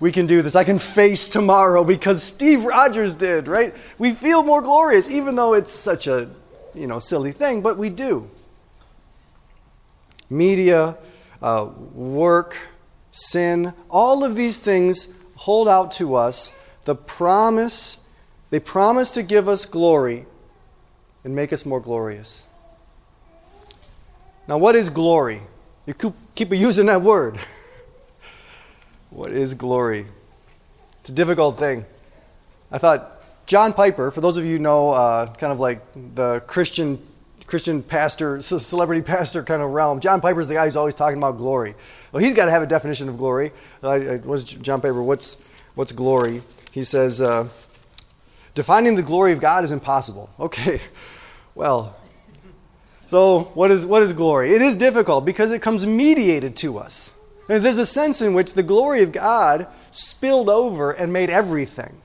We 0.00 0.12
can 0.12 0.26
do 0.26 0.42
this. 0.42 0.54
I 0.54 0.64
can 0.64 0.78
face 0.78 1.28
tomorrow 1.28 1.84
because 1.84 2.22
Steve 2.22 2.64
Rogers 2.64 3.16
did, 3.16 3.48
right? 3.48 3.74
We 3.98 4.14
feel 4.14 4.42
more 4.42 4.62
glorious, 4.62 5.10
even 5.10 5.34
though 5.34 5.54
it's 5.54 5.72
such 5.72 6.06
a 6.06 6.28
you 6.74 6.86
know, 6.86 6.98
silly 6.98 7.32
thing, 7.32 7.62
but 7.62 7.78
we 7.78 7.90
do. 7.90 8.28
Media, 10.30 10.96
uh, 11.42 11.68
work, 11.94 12.56
sin, 13.10 13.72
all 13.88 14.24
of 14.24 14.36
these 14.36 14.58
things 14.58 15.17
hold 15.38 15.68
out 15.68 15.92
to 15.92 16.16
us 16.16 16.58
the 16.84 16.96
promise, 16.96 17.98
they 18.50 18.58
promise 18.58 19.12
to 19.12 19.22
give 19.22 19.48
us 19.48 19.64
glory 19.64 20.26
and 21.22 21.34
make 21.34 21.52
us 21.52 21.64
more 21.64 21.80
glorious. 21.80 22.44
Now, 24.48 24.58
what 24.58 24.74
is 24.74 24.90
glory? 24.90 25.42
You 25.86 25.94
keep 26.34 26.52
using 26.52 26.86
that 26.86 27.02
word. 27.02 27.38
What 29.10 29.32
is 29.32 29.54
glory? 29.54 30.04
It's 31.00 31.08
a 31.08 31.14
difficult 31.14 31.58
thing. 31.58 31.86
I 32.70 32.76
thought 32.76 33.22
John 33.46 33.72
Piper, 33.72 34.10
for 34.10 34.20
those 34.20 34.36
of 34.36 34.44
you 34.44 34.58
know, 34.58 34.90
uh, 34.90 35.34
kind 35.34 35.50
of 35.50 35.58
like 35.58 35.80
the 36.14 36.42
Christian 36.46 37.00
Christian 37.48 37.82
pastor, 37.82 38.42
celebrity 38.42 39.00
pastor 39.00 39.42
kind 39.42 39.62
of 39.62 39.70
realm. 39.70 40.00
John 40.00 40.20
Piper's 40.20 40.48
the 40.48 40.54
guy 40.54 40.66
who's 40.66 40.76
always 40.76 40.94
talking 40.94 41.16
about 41.16 41.38
glory. 41.38 41.74
Well, 42.12 42.22
he's 42.22 42.34
got 42.34 42.44
to 42.44 42.50
have 42.50 42.62
a 42.62 42.66
definition 42.66 43.08
of 43.08 43.16
glory. 43.16 43.52
Uh, 43.82 44.18
was 44.22 44.44
John 44.44 44.82
Piper? 44.82 45.02
What's 45.02 45.40
what's 45.74 45.92
glory? 45.92 46.42
He 46.72 46.84
says, 46.84 47.22
uh, 47.22 47.48
defining 48.54 48.96
the 48.96 49.02
glory 49.02 49.32
of 49.32 49.40
God 49.40 49.64
is 49.64 49.72
impossible. 49.72 50.30
Okay, 50.38 50.80
well, 51.54 51.96
so 53.06 53.44
what 53.54 53.70
is 53.70 53.86
what 53.86 54.02
is 54.02 54.12
glory? 54.12 54.54
It 54.54 54.60
is 54.60 54.76
difficult 54.76 55.24
because 55.24 55.50
it 55.50 55.62
comes 55.62 55.86
mediated 55.86 56.54
to 56.56 56.78
us. 56.78 57.14
There's 57.48 57.78
a 57.78 57.86
sense 57.86 58.20
in 58.20 58.34
which 58.34 58.52
the 58.52 58.62
glory 58.62 59.02
of 59.02 59.10
God 59.10 59.66
spilled 59.90 60.50
over 60.50 60.90
and 60.92 61.14
made 61.14 61.30
everything. 61.30 61.96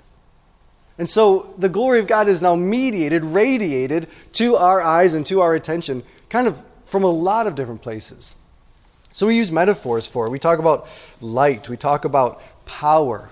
And 0.97 1.09
so 1.09 1.53
the 1.57 1.69
glory 1.69 1.99
of 1.99 2.07
God 2.07 2.27
is 2.27 2.41
now 2.41 2.55
mediated, 2.55 3.23
radiated 3.23 4.07
to 4.33 4.55
our 4.57 4.81
eyes 4.81 5.13
and 5.13 5.25
to 5.27 5.41
our 5.41 5.55
attention, 5.55 6.03
kind 6.29 6.47
of 6.47 6.57
from 6.85 7.03
a 7.03 7.09
lot 7.09 7.47
of 7.47 7.55
different 7.55 7.81
places. 7.81 8.35
So 9.13 9.27
we 9.27 9.37
use 9.37 9.51
metaphors 9.51 10.07
for 10.07 10.27
it. 10.27 10.29
We 10.29 10.39
talk 10.39 10.59
about 10.59 10.87
light, 11.21 11.69
we 11.69 11.77
talk 11.77 12.05
about 12.05 12.41
power. 12.65 13.29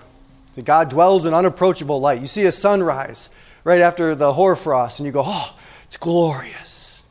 God 0.64 0.90
dwells 0.90 1.24
in 1.24 1.32
unapproachable 1.32 2.00
light. 2.00 2.20
You 2.20 2.26
see 2.26 2.44
a 2.44 2.52
sunrise 2.52 3.30
right 3.64 3.80
after 3.80 4.14
the 4.14 4.32
hoarfrost, 4.32 4.98
and 4.98 5.06
you 5.06 5.12
go, 5.12 5.22
oh, 5.24 5.56
it's 5.84 5.96
glorious. 5.96 7.02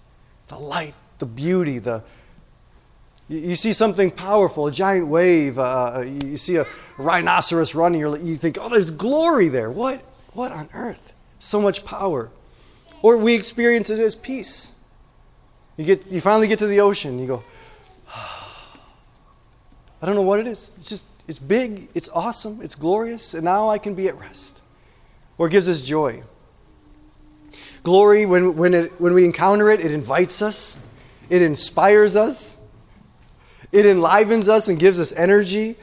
The 0.48 0.58
light, 0.58 0.94
the 1.20 1.26
beauty, 1.26 1.80
the. 1.80 2.04
You 3.30 3.56
see 3.56 3.72
something 3.72 4.12
powerful, 4.12 4.68
a 4.68 4.72
giant 4.72 5.08
wave. 5.08 5.58
Uh, 5.58 6.04
you 6.06 6.36
see 6.36 6.58
a 6.58 6.66
rhinoceros 6.98 7.74
running. 7.74 8.02
You 8.02 8.36
think, 8.36 8.58
oh, 8.60 8.68
there's 8.68 8.92
glory 8.92 9.48
there. 9.48 9.72
What? 9.72 10.02
What 10.34 10.52
on 10.52 10.70
earth? 10.74 11.14
So 11.40 11.62
much 11.62 11.86
power. 11.86 12.30
Or 13.02 13.18
we 13.18 13.34
experience 13.34 13.90
it 13.90 14.00
as 14.00 14.16
peace. 14.16 14.72
You, 15.78 15.86
get, 15.86 16.08
you 16.08 16.22
finally 16.22 16.48
get 16.48 16.60
to 16.60 16.68
the 16.68 16.82
ocean, 16.82 17.18
you 17.20 17.28
go, 17.28 17.44
I 18.14 20.06
don't 20.06 20.16
know 20.16 20.22
what 20.22 20.40
it 20.40 20.48
is. 20.48 20.74
It's 20.78 20.90
just, 20.90 21.06
it's 21.28 21.40
big, 21.40 21.88
it's 21.96 22.10
awesome, 22.10 22.62
it's 22.62 22.76
glorious, 22.76 23.34
and 23.34 23.44
now 23.44 23.70
I 23.70 23.78
can 23.78 23.96
be 23.96 24.08
at 24.08 24.20
rest. 24.20 24.62
Or 25.38 25.50
gives 25.50 25.68
us 25.68 25.82
joy. 25.82 26.24
Glory, 27.84 28.26
when, 28.26 28.56
when, 28.56 28.74
it, 28.74 29.02
when 29.02 29.14
we 29.14 29.26
encounter 29.26 29.70
it, 29.70 29.80
it 29.80 29.92
invites 29.92 30.42
us, 30.42 30.78
it 31.30 31.42
inspires 31.42 32.16
us, 32.16 32.62
it 33.72 33.86
enlivens 33.86 34.48
us 34.48 34.68
and 34.68 34.78
gives 34.78 35.00
us 35.00 35.14
energy, 35.14 35.78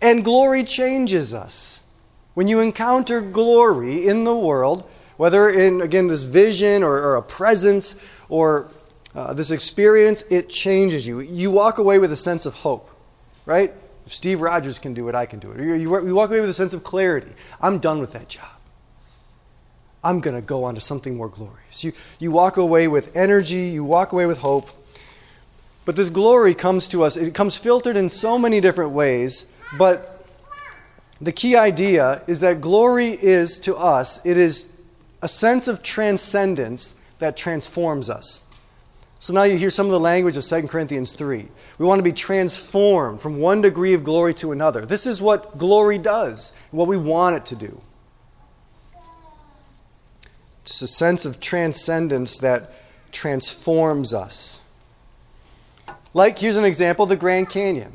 and 0.00 0.24
glory 0.24 0.64
changes 0.64 1.34
us. 1.34 1.82
When 2.36 2.48
you 2.48 2.60
encounter 2.60 3.22
glory 3.22 4.06
in 4.06 4.24
the 4.24 4.36
world, 4.36 4.86
whether 5.16 5.48
in, 5.48 5.80
again, 5.80 6.06
this 6.06 6.22
vision 6.22 6.82
or, 6.82 6.92
or 6.92 7.16
a 7.16 7.22
presence 7.22 7.98
or 8.28 8.68
uh, 9.14 9.32
this 9.32 9.50
experience, 9.50 10.22
it 10.28 10.50
changes 10.50 11.06
you. 11.06 11.20
You 11.20 11.50
walk 11.50 11.78
away 11.78 11.98
with 11.98 12.12
a 12.12 12.16
sense 12.16 12.44
of 12.44 12.52
hope, 12.52 12.90
right? 13.46 13.72
If 14.04 14.12
Steve 14.12 14.42
Rogers 14.42 14.78
can 14.78 14.92
do 14.92 15.08
it, 15.08 15.14
I 15.14 15.24
can 15.24 15.38
do 15.38 15.50
it. 15.52 15.60
You, 15.60 15.76
you 15.76 16.14
walk 16.14 16.28
away 16.28 16.40
with 16.40 16.50
a 16.50 16.52
sense 16.52 16.74
of 16.74 16.84
clarity. 16.84 17.32
I'm 17.58 17.78
done 17.78 18.00
with 18.00 18.12
that 18.12 18.28
job. 18.28 18.50
I'm 20.04 20.20
going 20.20 20.36
to 20.36 20.46
go 20.46 20.64
on 20.64 20.74
to 20.74 20.80
something 20.82 21.16
more 21.16 21.30
glorious. 21.30 21.84
You, 21.84 21.94
you 22.18 22.32
walk 22.32 22.58
away 22.58 22.86
with 22.86 23.16
energy, 23.16 23.70
you 23.70 23.82
walk 23.82 24.12
away 24.12 24.26
with 24.26 24.36
hope. 24.36 24.68
But 25.86 25.96
this 25.96 26.10
glory 26.10 26.54
comes 26.54 26.86
to 26.88 27.02
us, 27.02 27.16
it 27.16 27.32
comes 27.32 27.56
filtered 27.56 27.96
in 27.96 28.10
so 28.10 28.38
many 28.38 28.60
different 28.60 28.90
ways, 28.90 29.50
but 29.78 30.15
the 31.20 31.32
key 31.32 31.56
idea 31.56 32.22
is 32.26 32.40
that 32.40 32.60
glory 32.60 33.10
is 33.10 33.58
to 33.60 33.76
us, 33.76 34.24
it 34.26 34.36
is 34.36 34.66
a 35.22 35.28
sense 35.28 35.66
of 35.66 35.82
transcendence 35.82 36.98
that 37.18 37.36
transforms 37.36 38.10
us. 38.10 38.42
So 39.18 39.32
now 39.32 39.44
you 39.44 39.56
hear 39.56 39.70
some 39.70 39.86
of 39.86 39.92
the 39.92 40.00
language 40.00 40.36
of 40.36 40.44
2 40.44 40.68
Corinthians 40.68 41.14
3. 41.14 41.48
We 41.78 41.86
want 41.86 41.98
to 41.98 42.02
be 42.02 42.12
transformed 42.12 43.20
from 43.20 43.38
one 43.38 43.62
degree 43.62 43.94
of 43.94 44.04
glory 44.04 44.34
to 44.34 44.52
another. 44.52 44.84
This 44.84 45.06
is 45.06 45.20
what 45.20 45.56
glory 45.56 45.98
does, 45.98 46.54
what 46.70 46.86
we 46.86 46.98
want 46.98 47.36
it 47.36 47.46
to 47.46 47.56
do. 47.56 47.80
It's 50.62 50.82
a 50.82 50.88
sense 50.88 51.24
of 51.24 51.40
transcendence 51.40 52.38
that 52.38 52.72
transforms 53.10 54.12
us. 54.12 54.60
Like, 56.12 56.38
here's 56.38 56.56
an 56.56 56.64
example 56.64 57.06
the 57.06 57.16
Grand 57.16 57.48
Canyon. 57.48 57.92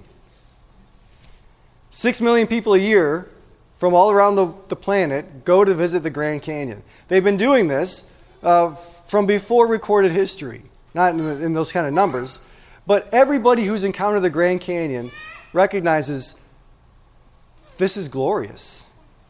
Six 1.91 2.21
million 2.21 2.47
people 2.47 2.73
a 2.73 2.77
year 2.77 3.27
from 3.77 3.93
all 3.93 4.11
around 4.11 4.35
the, 4.35 4.53
the 4.69 4.75
planet 4.75 5.43
go 5.43 5.65
to 5.65 5.73
visit 5.73 6.03
the 6.03 6.09
Grand 6.09 6.41
Canyon. 6.41 6.83
They've 7.09 7.23
been 7.23 7.37
doing 7.37 7.67
this 7.67 8.15
uh, 8.41 8.75
from 9.07 9.25
before 9.25 9.67
recorded 9.67 10.13
history, 10.13 10.63
not 10.93 11.13
in, 11.13 11.19
in 11.19 11.53
those 11.53 11.71
kind 11.71 11.85
of 11.85 11.93
numbers, 11.93 12.45
but 12.87 13.13
everybody 13.13 13.65
who's 13.65 13.83
encountered 13.83 14.21
the 14.21 14.29
Grand 14.29 14.61
Canyon 14.61 15.11
recognizes 15.51 16.39
this 17.77 17.97
is 17.97 18.07
glorious. 18.07 18.85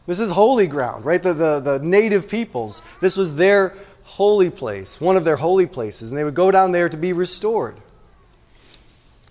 This 0.06 0.20
is 0.20 0.30
holy 0.30 0.66
ground, 0.66 1.04
right? 1.04 1.22
The, 1.22 1.32
the, 1.32 1.60
the 1.60 1.78
native 1.80 2.28
peoples, 2.28 2.82
this 3.00 3.16
was 3.16 3.36
their 3.36 3.74
holy 4.04 4.50
place, 4.50 5.00
one 5.00 5.16
of 5.16 5.24
their 5.24 5.36
holy 5.36 5.66
places, 5.66 6.10
and 6.10 6.18
they 6.18 6.24
would 6.24 6.34
go 6.34 6.50
down 6.50 6.72
there 6.72 6.88
to 6.88 6.96
be 6.96 7.12
restored. 7.12 7.76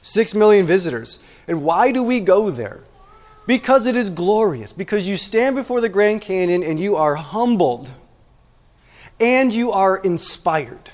Six 0.01 0.33
million 0.33 0.65
visitors. 0.65 1.23
And 1.47 1.63
why 1.63 1.91
do 1.91 2.03
we 2.03 2.19
go 2.19 2.49
there? 2.49 2.81
Because 3.47 3.85
it 3.85 3.95
is 3.95 4.09
glorious. 4.09 4.73
Because 4.73 5.07
you 5.07 5.17
stand 5.17 5.55
before 5.55 5.81
the 5.81 5.89
Grand 5.89 6.21
Canyon 6.21 6.63
and 6.63 6.79
you 6.79 6.95
are 6.95 7.15
humbled 7.15 7.89
and 9.19 9.53
you 9.53 9.71
are 9.71 9.97
inspired. 9.97 10.91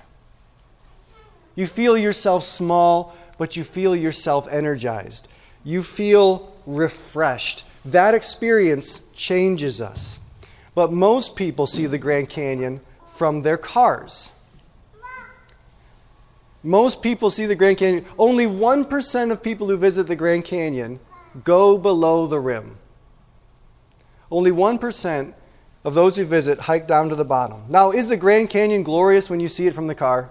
You 1.55 1.65
feel 1.65 1.97
yourself 1.97 2.43
small, 2.43 3.15
but 3.37 3.55
you 3.55 3.63
feel 3.63 3.95
yourself 3.95 4.47
energized. 4.49 5.27
You 5.63 5.81
feel 5.81 6.53
refreshed. 6.65 7.65
That 7.85 8.13
experience 8.13 9.03
changes 9.15 9.81
us. 9.81 10.19
But 10.75 10.91
most 10.91 11.35
people 11.35 11.65
see 11.65 11.87
the 11.87 11.97
Grand 11.97 12.29
Canyon 12.29 12.81
from 13.15 13.41
their 13.41 13.57
cars. 13.57 14.33
Most 16.63 17.01
people 17.01 17.31
see 17.31 17.45
the 17.45 17.55
Grand 17.55 17.77
Canyon. 17.77 18.05
Only 18.19 18.45
1% 18.45 19.31
of 19.31 19.41
people 19.41 19.67
who 19.67 19.77
visit 19.77 20.07
the 20.07 20.15
Grand 20.15 20.45
Canyon 20.45 20.99
go 21.43 21.77
below 21.77 22.27
the 22.27 22.39
rim. 22.39 22.77
Only 24.29 24.51
1% 24.51 25.33
of 25.83 25.93
those 25.93 26.15
who 26.15 26.25
visit 26.25 26.59
hike 26.59 26.87
down 26.87 27.09
to 27.09 27.15
the 27.15 27.23
bottom. 27.23 27.63
Now, 27.69 27.91
is 27.91 28.07
the 28.07 28.17
Grand 28.17 28.49
Canyon 28.49 28.83
glorious 28.83 29.29
when 29.29 29.39
you 29.39 29.47
see 29.47 29.67
it 29.67 29.73
from 29.73 29.87
the 29.87 29.95
car? 29.95 30.29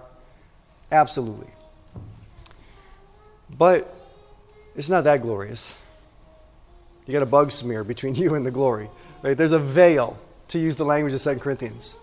Absolutely. 0.91 1.47
But 3.57 3.93
it's 4.75 4.89
not 4.89 5.03
that 5.05 5.21
glorious. 5.21 5.75
You 7.05 7.13
got 7.13 7.23
a 7.23 7.27
bug 7.27 7.51
smear 7.51 7.83
between 7.83 8.15
you 8.21 8.35
and 8.35 8.45
the 8.45 8.51
glory. 8.51 8.89
Right? 9.23 9.35
There's 9.35 9.51
a 9.51 9.59
veil, 9.59 10.17
to 10.49 10.59
use 10.59 10.75
the 10.75 10.85
language 10.85 11.13
of 11.13 11.21
2 11.21 11.39
Corinthians. 11.39 11.99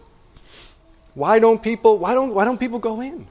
Why 1.14 1.38
don't 1.38 1.62
people, 1.62 1.99
why 1.99 2.14
don't, 2.14 2.34
why 2.34 2.44
don't 2.44 2.58
people 2.58 2.78
go 2.78 3.00
in? 3.00 3.26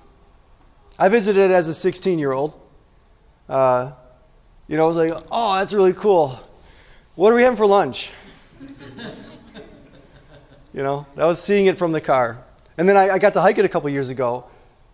I 0.98 1.10
visited 1.10 1.52
as 1.52 1.68
a 1.68 1.74
16 1.74 2.18
year 2.18 2.32
old. 2.32 2.60
Uh, 3.50 3.92
you 4.74 4.78
know, 4.78 4.86
I 4.86 4.88
was 4.88 4.98
like, 4.98 5.14
oh, 5.30 5.54
that's 5.54 5.72
really 5.72 5.94
cool. 5.94 6.40
What 7.14 7.32
are 7.32 7.36
we 7.36 7.44
having 7.44 7.58
for 7.58 7.68
lunch? 7.68 8.10
you 10.74 10.82
know, 10.82 11.06
I 11.16 11.26
was 11.26 11.40
seeing 11.40 11.68
it 11.68 11.78
from 11.78 11.92
the 11.92 12.02
car. 12.02 12.44
And 12.76 12.90
then 12.90 12.98
I, 12.98 13.12
I 13.12 13.20
got 13.20 13.34
to 13.34 13.42
hike 13.42 13.60
it 13.60 13.66
a 13.66 13.70
couple 13.70 13.88
years 13.92 14.10
ago. 14.10 14.48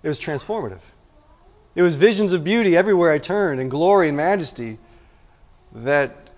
It 0.03 0.09
was 0.09 0.19
transformative. 0.19 0.81
It 1.75 1.81
was 1.81 1.95
visions 1.95 2.33
of 2.33 2.43
beauty 2.43 2.75
everywhere 2.75 3.09
I 3.09 3.19
turned 3.19 3.61
and 3.61 3.71
glory 3.71 4.09
and 4.09 4.17
majesty 4.17 4.79
that, 5.71 6.29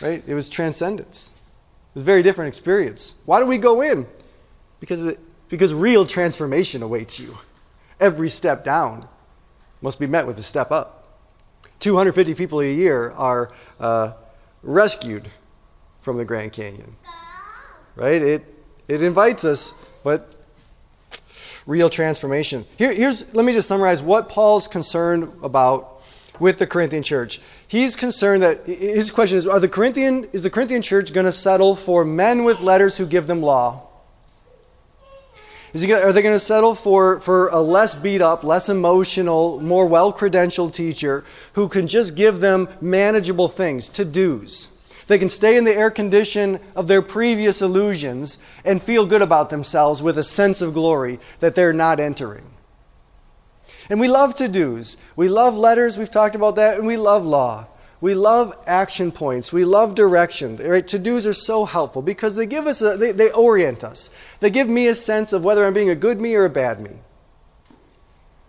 right? 0.00 0.22
It 0.24 0.34
was 0.34 0.48
transcendence. 0.48 1.32
It 1.34 1.94
was 1.96 2.02
a 2.04 2.06
very 2.06 2.22
different 2.22 2.46
experience. 2.46 3.16
Why 3.24 3.40
do 3.40 3.46
we 3.46 3.58
go 3.58 3.82
in? 3.82 4.06
Because, 4.78 5.04
it, 5.04 5.18
because 5.48 5.74
real 5.74 6.06
transformation 6.06 6.84
awaits 6.84 7.18
you. 7.18 7.38
Every 7.98 8.28
step 8.28 8.62
down 8.62 9.08
must 9.82 9.98
be 9.98 10.06
met 10.06 10.28
with 10.28 10.38
a 10.38 10.44
step 10.44 10.70
up. 10.70 10.95
250 11.80 12.34
people 12.34 12.60
a 12.60 12.64
year 12.64 13.10
are 13.12 13.50
uh, 13.80 14.12
rescued 14.62 15.28
from 16.00 16.16
the 16.16 16.24
Grand 16.24 16.52
Canyon. 16.52 16.96
Right? 17.94 18.22
It, 18.22 18.54
it 18.88 19.02
invites 19.02 19.44
us, 19.44 19.72
but 20.04 20.32
real 21.66 21.90
transformation. 21.90 22.64
Here, 22.76 22.92
here's, 22.92 23.32
let 23.34 23.44
me 23.44 23.52
just 23.52 23.68
summarize 23.68 24.02
what 24.02 24.28
Paul's 24.28 24.68
concerned 24.68 25.32
about 25.42 26.00
with 26.38 26.58
the 26.58 26.66
Corinthian 26.66 27.02
church. 27.02 27.40
He's 27.66 27.96
concerned 27.96 28.42
that 28.42 28.64
his 28.66 29.10
question 29.10 29.38
is: 29.38 29.46
Are 29.46 29.58
the 29.58 29.68
Corinthian 29.68 30.28
is 30.32 30.42
the 30.42 30.50
Corinthian 30.50 30.82
church 30.82 31.12
going 31.12 31.26
to 31.26 31.32
settle 31.32 31.74
for 31.74 32.04
men 32.04 32.44
with 32.44 32.60
letters 32.60 32.96
who 32.96 33.06
give 33.06 33.26
them 33.26 33.42
law? 33.42 33.85
Is 35.76 35.82
he, 35.82 35.92
are 35.92 36.10
they 36.10 36.22
going 36.22 36.34
to 36.34 36.38
settle 36.38 36.74
for, 36.74 37.20
for 37.20 37.48
a 37.48 37.60
less 37.60 37.94
beat 37.94 38.22
up, 38.22 38.42
less 38.42 38.70
emotional, 38.70 39.60
more 39.60 39.84
well 39.84 40.10
credentialed 40.10 40.72
teacher 40.72 41.22
who 41.52 41.68
can 41.68 41.86
just 41.86 42.14
give 42.14 42.40
them 42.40 42.70
manageable 42.80 43.50
things, 43.50 43.90
to 43.90 44.06
dos? 44.06 44.68
They 45.06 45.18
can 45.18 45.28
stay 45.28 45.54
in 45.54 45.64
the 45.64 45.76
air 45.76 45.90
condition 45.90 46.60
of 46.74 46.86
their 46.86 47.02
previous 47.02 47.60
illusions 47.60 48.42
and 48.64 48.82
feel 48.82 49.04
good 49.04 49.20
about 49.20 49.50
themselves 49.50 50.00
with 50.00 50.16
a 50.16 50.24
sense 50.24 50.62
of 50.62 50.72
glory 50.72 51.20
that 51.40 51.54
they're 51.54 51.74
not 51.74 52.00
entering. 52.00 52.46
And 53.90 54.00
we 54.00 54.08
love 54.08 54.34
to 54.36 54.48
dos. 54.48 54.96
We 55.14 55.28
love 55.28 55.58
letters, 55.58 55.98
we've 55.98 56.10
talked 56.10 56.34
about 56.34 56.56
that, 56.56 56.78
and 56.78 56.86
we 56.86 56.96
love 56.96 57.22
law. 57.22 57.66
We 58.00 58.14
love 58.14 58.54
action 58.66 59.10
points. 59.10 59.52
We 59.52 59.64
love 59.64 59.94
direction. 59.94 60.56
Right? 60.56 60.86
To 60.88 60.98
dos 60.98 61.26
are 61.26 61.32
so 61.32 61.64
helpful 61.64 62.02
because 62.02 62.34
they 62.34 62.46
give 62.46 62.66
us 62.66 62.82
a, 62.82 62.96
they, 62.96 63.12
they 63.12 63.30
orient 63.30 63.84
us. 63.84 64.14
They 64.40 64.50
give 64.50 64.68
me 64.68 64.86
a 64.88 64.94
sense 64.94 65.32
of 65.32 65.44
whether 65.44 65.66
I'm 65.66 65.74
being 65.74 65.90
a 65.90 65.94
good 65.94 66.20
me 66.20 66.34
or 66.34 66.44
a 66.44 66.50
bad 66.50 66.80
me. 66.80 66.90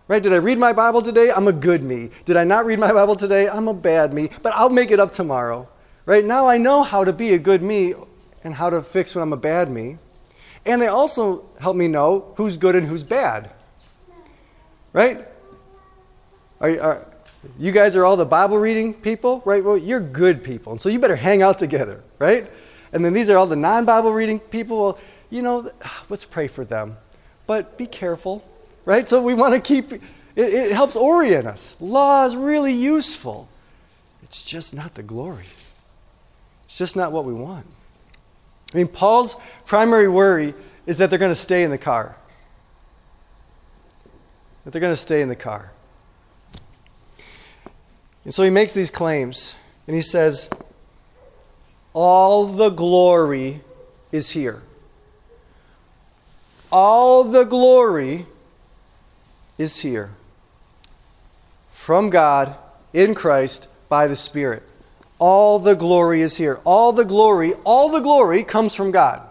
Right? 0.07 0.23
Did 0.23 0.33
I 0.33 0.37
read 0.37 0.57
my 0.57 0.73
Bible 0.73 1.01
today? 1.01 1.31
I'm 1.31 1.47
a 1.47 1.53
good 1.53 1.83
me. 1.83 2.11
Did 2.25 2.37
I 2.37 2.43
not 2.43 2.65
read 2.65 2.79
my 2.79 2.91
Bible 2.91 3.15
today? 3.15 3.49
I'm 3.49 3.67
a 3.67 3.73
bad 3.73 4.13
me. 4.13 4.29
But 4.41 4.53
I'll 4.53 4.69
make 4.69 4.91
it 4.91 4.99
up 4.99 5.11
tomorrow. 5.11 5.67
Right? 6.05 6.23
Now 6.23 6.47
I 6.47 6.57
know 6.57 6.83
how 6.83 7.03
to 7.03 7.11
be 7.11 7.33
a 7.33 7.37
good 7.37 7.61
me 7.61 7.93
and 8.43 8.53
how 8.53 8.69
to 8.69 8.81
fix 8.81 9.15
when 9.15 9.23
I'm 9.23 9.33
a 9.33 9.37
bad 9.37 9.69
me. 9.69 9.97
And 10.65 10.81
they 10.81 10.87
also 10.87 11.45
help 11.59 11.75
me 11.75 11.87
know 11.87 12.33
who's 12.35 12.57
good 12.57 12.75
and 12.75 12.87
who's 12.87 13.03
bad. 13.03 13.49
Right? 14.93 15.25
Are, 16.59 16.79
are, 16.79 17.07
you 17.59 17.71
guys 17.71 17.95
are 17.95 18.05
all 18.05 18.17
the 18.17 18.25
Bible 18.25 18.57
reading 18.57 18.93
people, 18.93 19.41
right? 19.45 19.63
Well, 19.63 19.77
you're 19.77 19.99
good 19.99 20.43
people. 20.43 20.73
And 20.73 20.81
so 20.81 20.89
you 20.89 20.99
better 20.99 21.15
hang 21.15 21.41
out 21.41 21.59
together, 21.59 22.01
right? 22.19 22.49
And 22.91 23.03
then 23.03 23.13
these 23.13 23.29
are 23.29 23.37
all 23.37 23.47
the 23.47 23.55
non 23.55 23.85
Bible 23.85 24.11
reading 24.11 24.39
people. 24.39 24.77
Well, 24.77 24.99
you 25.29 25.41
know, 25.41 25.71
let's 26.09 26.25
pray 26.25 26.47
for 26.47 26.65
them. 26.65 26.97
But 27.45 27.77
be 27.77 27.85
careful, 27.85 28.43
right? 28.85 29.07
So 29.07 29.21
we 29.21 29.33
want 29.33 29.53
to 29.53 29.59
keep, 29.59 29.91
it, 29.91 30.01
it 30.35 30.71
helps 30.71 30.95
orient 30.95 31.47
us. 31.47 31.75
Law 31.79 32.25
is 32.25 32.35
really 32.35 32.73
useful. 32.73 33.47
It's 34.23 34.43
just 34.43 34.73
not 34.73 34.95
the 34.95 35.03
glory, 35.03 35.45
it's 36.65 36.77
just 36.77 36.95
not 36.95 37.11
what 37.11 37.25
we 37.25 37.33
want. 37.33 37.65
I 38.73 38.77
mean, 38.77 38.89
Paul's 38.89 39.39
primary 39.65 40.09
worry 40.09 40.53
is 40.85 40.97
that 40.97 41.09
they're 41.09 41.19
going 41.19 41.31
to 41.31 41.35
stay 41.35 41.63
in 41.63 41.71
the 41.71 41.77
car. 41.77 42.17
That 44.65 44.71
they're 44.71 44.81
going 44.81 44.91
to 44.91 44.97
stay 44.97 45.21
in 45.21 45.29
the 45.29 45.35
car. 45.37 45.71
And 48.27 48.33
so 48.33 48.43
he 48.43 48.49
makes 48.49 48.73
these 48.73 48.89
claims, 48.89 49.55
and 49.87 49.95
he 49.95 50.01
says, 50.01 50.49
All 51.93 52.45
the 52.45 52.67
glory 52.67 53.61
is 54.11 54.31
here. 54.31 54.61
All 56.69 57.23
the 57.23 57.45
glory 57.45 58.25
is 59.57 59.79
here. 59.79 60.09
From 61.71 62.09
God, 62.09 62.53
in 62.91 63.15
Christ, 63.15 63.69
by 63.87 64.07
the 64.07 64.15
Spirit. 64.17 64.61
All 65.19 65.57
the 65.57 65.75
glory 65.75 66.19
is 66.19 66.35
here. 66.35 66.59
All 66.65 66.91
the 66.91 67.05
glory, 67.05 67.53
all 67.63 67.89
the 67.89 68.01
glory 68.01 68.43
comes 68.43 68.75
from 68.75 68.91
God. 68.91 69.21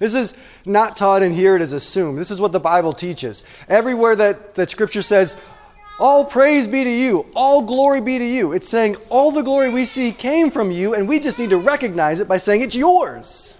This 0.00 0.12
is 0.12 0.36
not 0.66 0.98
taught 0.98 1.22
in 1.22 1.32
here, 1.32 1.56
it 1.56 1.62
is 1.62 1.72
assumed. 1.72 2.18
This 2.18 2.30
is 2.30 2.42
what 2.42 2.52
the 2.52 2.60
Bible 2.60 2.92
teaches. 2.92 3.46
Everywhere 3.70 4.14
that, 4.16 4.54
that 4.56 4.70
Scripture 4.70 5.00
says, 5.00 5.40
all 5.98 6.24
praise 6.24 6.68
be 6.68 6.84
to 6.84 6.90
you. 6.90 7.26
All 7.34 7.62
glory 7.62 8.00
be 8.00 8.18
to 8.18 8.24
you. 8.24 8.52
It's 8.52 8.68
saying 8.68 8.96
all 9.08 9.32
the 9.32 9.42
glory 9.42 9.68
we 9.68 9.84
see 9.84 10.12
came 10.12 10.50
from 10.50 10.70
you, 10.70 10.94
and 10.94 11.08
we 11.08 11.18
just 11.18 11.38
need 11.38 11.50
to 11.50 11.56
recognize 11.56 12.20
it 12.20 12.28
by 12.28 12.38
saying 12.38 12.62
it's 12.62 12.76
yours. 12.76 13.56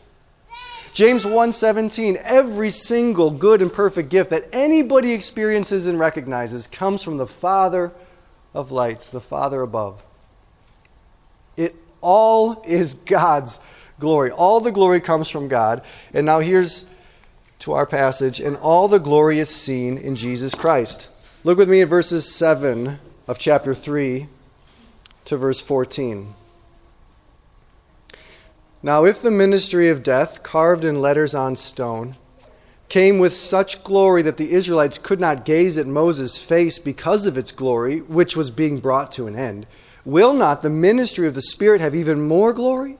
James 0.92 1.24
1:17 1.24 2.16
Every 2.22 2.70
single 2.70 3.30
good 3.30 3.60
and 3.60 3.72
perfect 3.72 4.08
gift 4.08 4.30
that 4.30 4.48
anybody 4.52 5.12
experiences 5.12 5.86
and 5.86 5.98
recognizes 5.98 6.66
comes 6.66 7.02
from 7.02 7.16
the 7.18 7.26
Father 7.26 7.92
of 8.54 8.70
lights, 8.70 9.08
the 9.08 9.20
Father 9.20 9.62
above. 9.62 10.02
It 11.56 11.74
all 12.00 12.62
is 12.66 12.94
God's 12.94 13.60
glory. 13.98 14.30
All 14.30 14.60
the 14.60 14.72
glory 14.72 15.00
comes 15.00 15.28
from 15.28 15.48
God. 15.48 15.82
And 16.14 16.24
now 16.24 16.38
here's 16.38 16.92
to 17.60 17.72
our 17.72 17.86
passage, 17.86 18.40
and 18.40 18.56
all 18.56 18.86
the 18.86 19.00
glory 19.00 19.40
is 19.40 19.48
seen 19.48 19.98
in 19.98 20.14
Jesus 20.14 20.54
Christ. 20.54 21.08
Look 21.44 21.56
with 21.56 21.70
me 21.70 21.82
at 21.82 21.88
verses 21.88 22.34
7 22.34 22.98
of 23.28 23.38
chapter 23.38 23.72
3 23.72 24.26
to 25.26 25.36
verse 25.36 25.60
14. 25.60 26.34
Now, 28.82 29.04
if 29.04 29.22
the 29.22 29.30
ministry 29.30 29.88
of 29.88 30.02
death, 30.02 30.42
carved 30.42 30.84
in 30.84 31.00
letters 31.00 31.36
on 31.36 31.54
stone, 31.54 32.16
came 32.88 33.20
with 33.20 33.34
such 33.34 33.84
glory 33.84 34.20
that 34.22 34.36
the 34.36 34.50
Israelites 34.50 34.98
could 34.98 35.20
not 35.20 35.44
gaze 35.44 35.78
at 35.78 35.86
Moses' 35.86 36.42
face 36.42 36.80
because 36.80 37.24
of 37.24 37.38
its 37.38 37.52
glory, 37.52 38.00
which 38.00 38.36
was 38.36 38.50
being 38.50 38.80
brought 38.80 39.12
to 39.12 39.28
an 39.28 39.36
end, 39.36 39.68
will 40.04 40.32
not 40.32 40.62
the 40.62 40.70
ministry 40.70 41.28
of 41.28 41.36
the 41.36 41.42
Spirit 41.42 41.80
have 41.80 41.94
even 41.94 42.26
more 42.26 42.52
glory? 42.52 42.98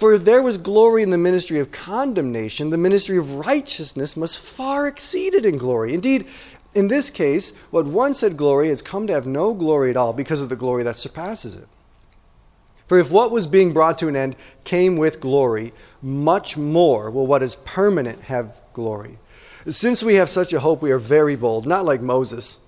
For 0.00 0.14
if 0.14 0.24
there 0.24 0.42
was 0.42 0.56
glory 0.56 1.02
in 1.02 1.10
the 1.10 1.18
ministry 1.18 1.58
of 1.58 1.72
condemnation, 1.72 2.70
the 2.70 2.78
ministry 2.78 3.18
of 3.18 3.34
righteousness 3.34 4.16
must 4.16 4.38
far 4.38 4.86
exceed 4.86 5.34
it 5.34 5.44
in 5.44 5.58
glory. 5.58 5.92
Indeed, 5.92 6.26
in 6.74 6.88
this 6.88 7.10
case, 7.10 7.52
what 7.70 7.86
once 7.86 8.20
had 8.20 8.36
glory 8.36 8.68
has 8.68 8.82
come 8.82 9.06
to 9.06 9.12
have 9.12 9.26
no 9.26 9.54
glory 9.54 9.90
at 9.90 9.96
all 9.96 10.12
because 10.12 10.40
of 10.40 10.48
the 10.48 10.56
glory 10.56 10.82
that 10.84 10.96
surpasses 10.96 11.56
it. 11.56 11.66
For 12.86 12.98
if 12.98 13.10
what 13.10 13.30
was 13.30 13.46
being 13.46 13.72
brought 13.72 13.98
to 13.98 14.08
an 14.08 14.16
end 14.16 14.34
came 14.64 14.96
with 14.96 15.20
glory, 15.20 15.72
much 16.02 16.56
more 16.56 17.10
will 17.10 17.26
what 17.26 17.42
is 17.42 17.54
permanent 17.54 18.22
have 18.22 18.56
glory. 18.72 19.18
Since 19.68 20.02
we 20.02 20.14
have 20.16 20.28
such 20.28 20.52
a 20.52 20.60
hope, 20.60 20.82
we 20.82 20.90
are 20.90 20.98
very 20.98 21.36
bold, 21.36 21.66
not 21.66 21.84
like 21.84 22.00
Moses, 22.00 22.58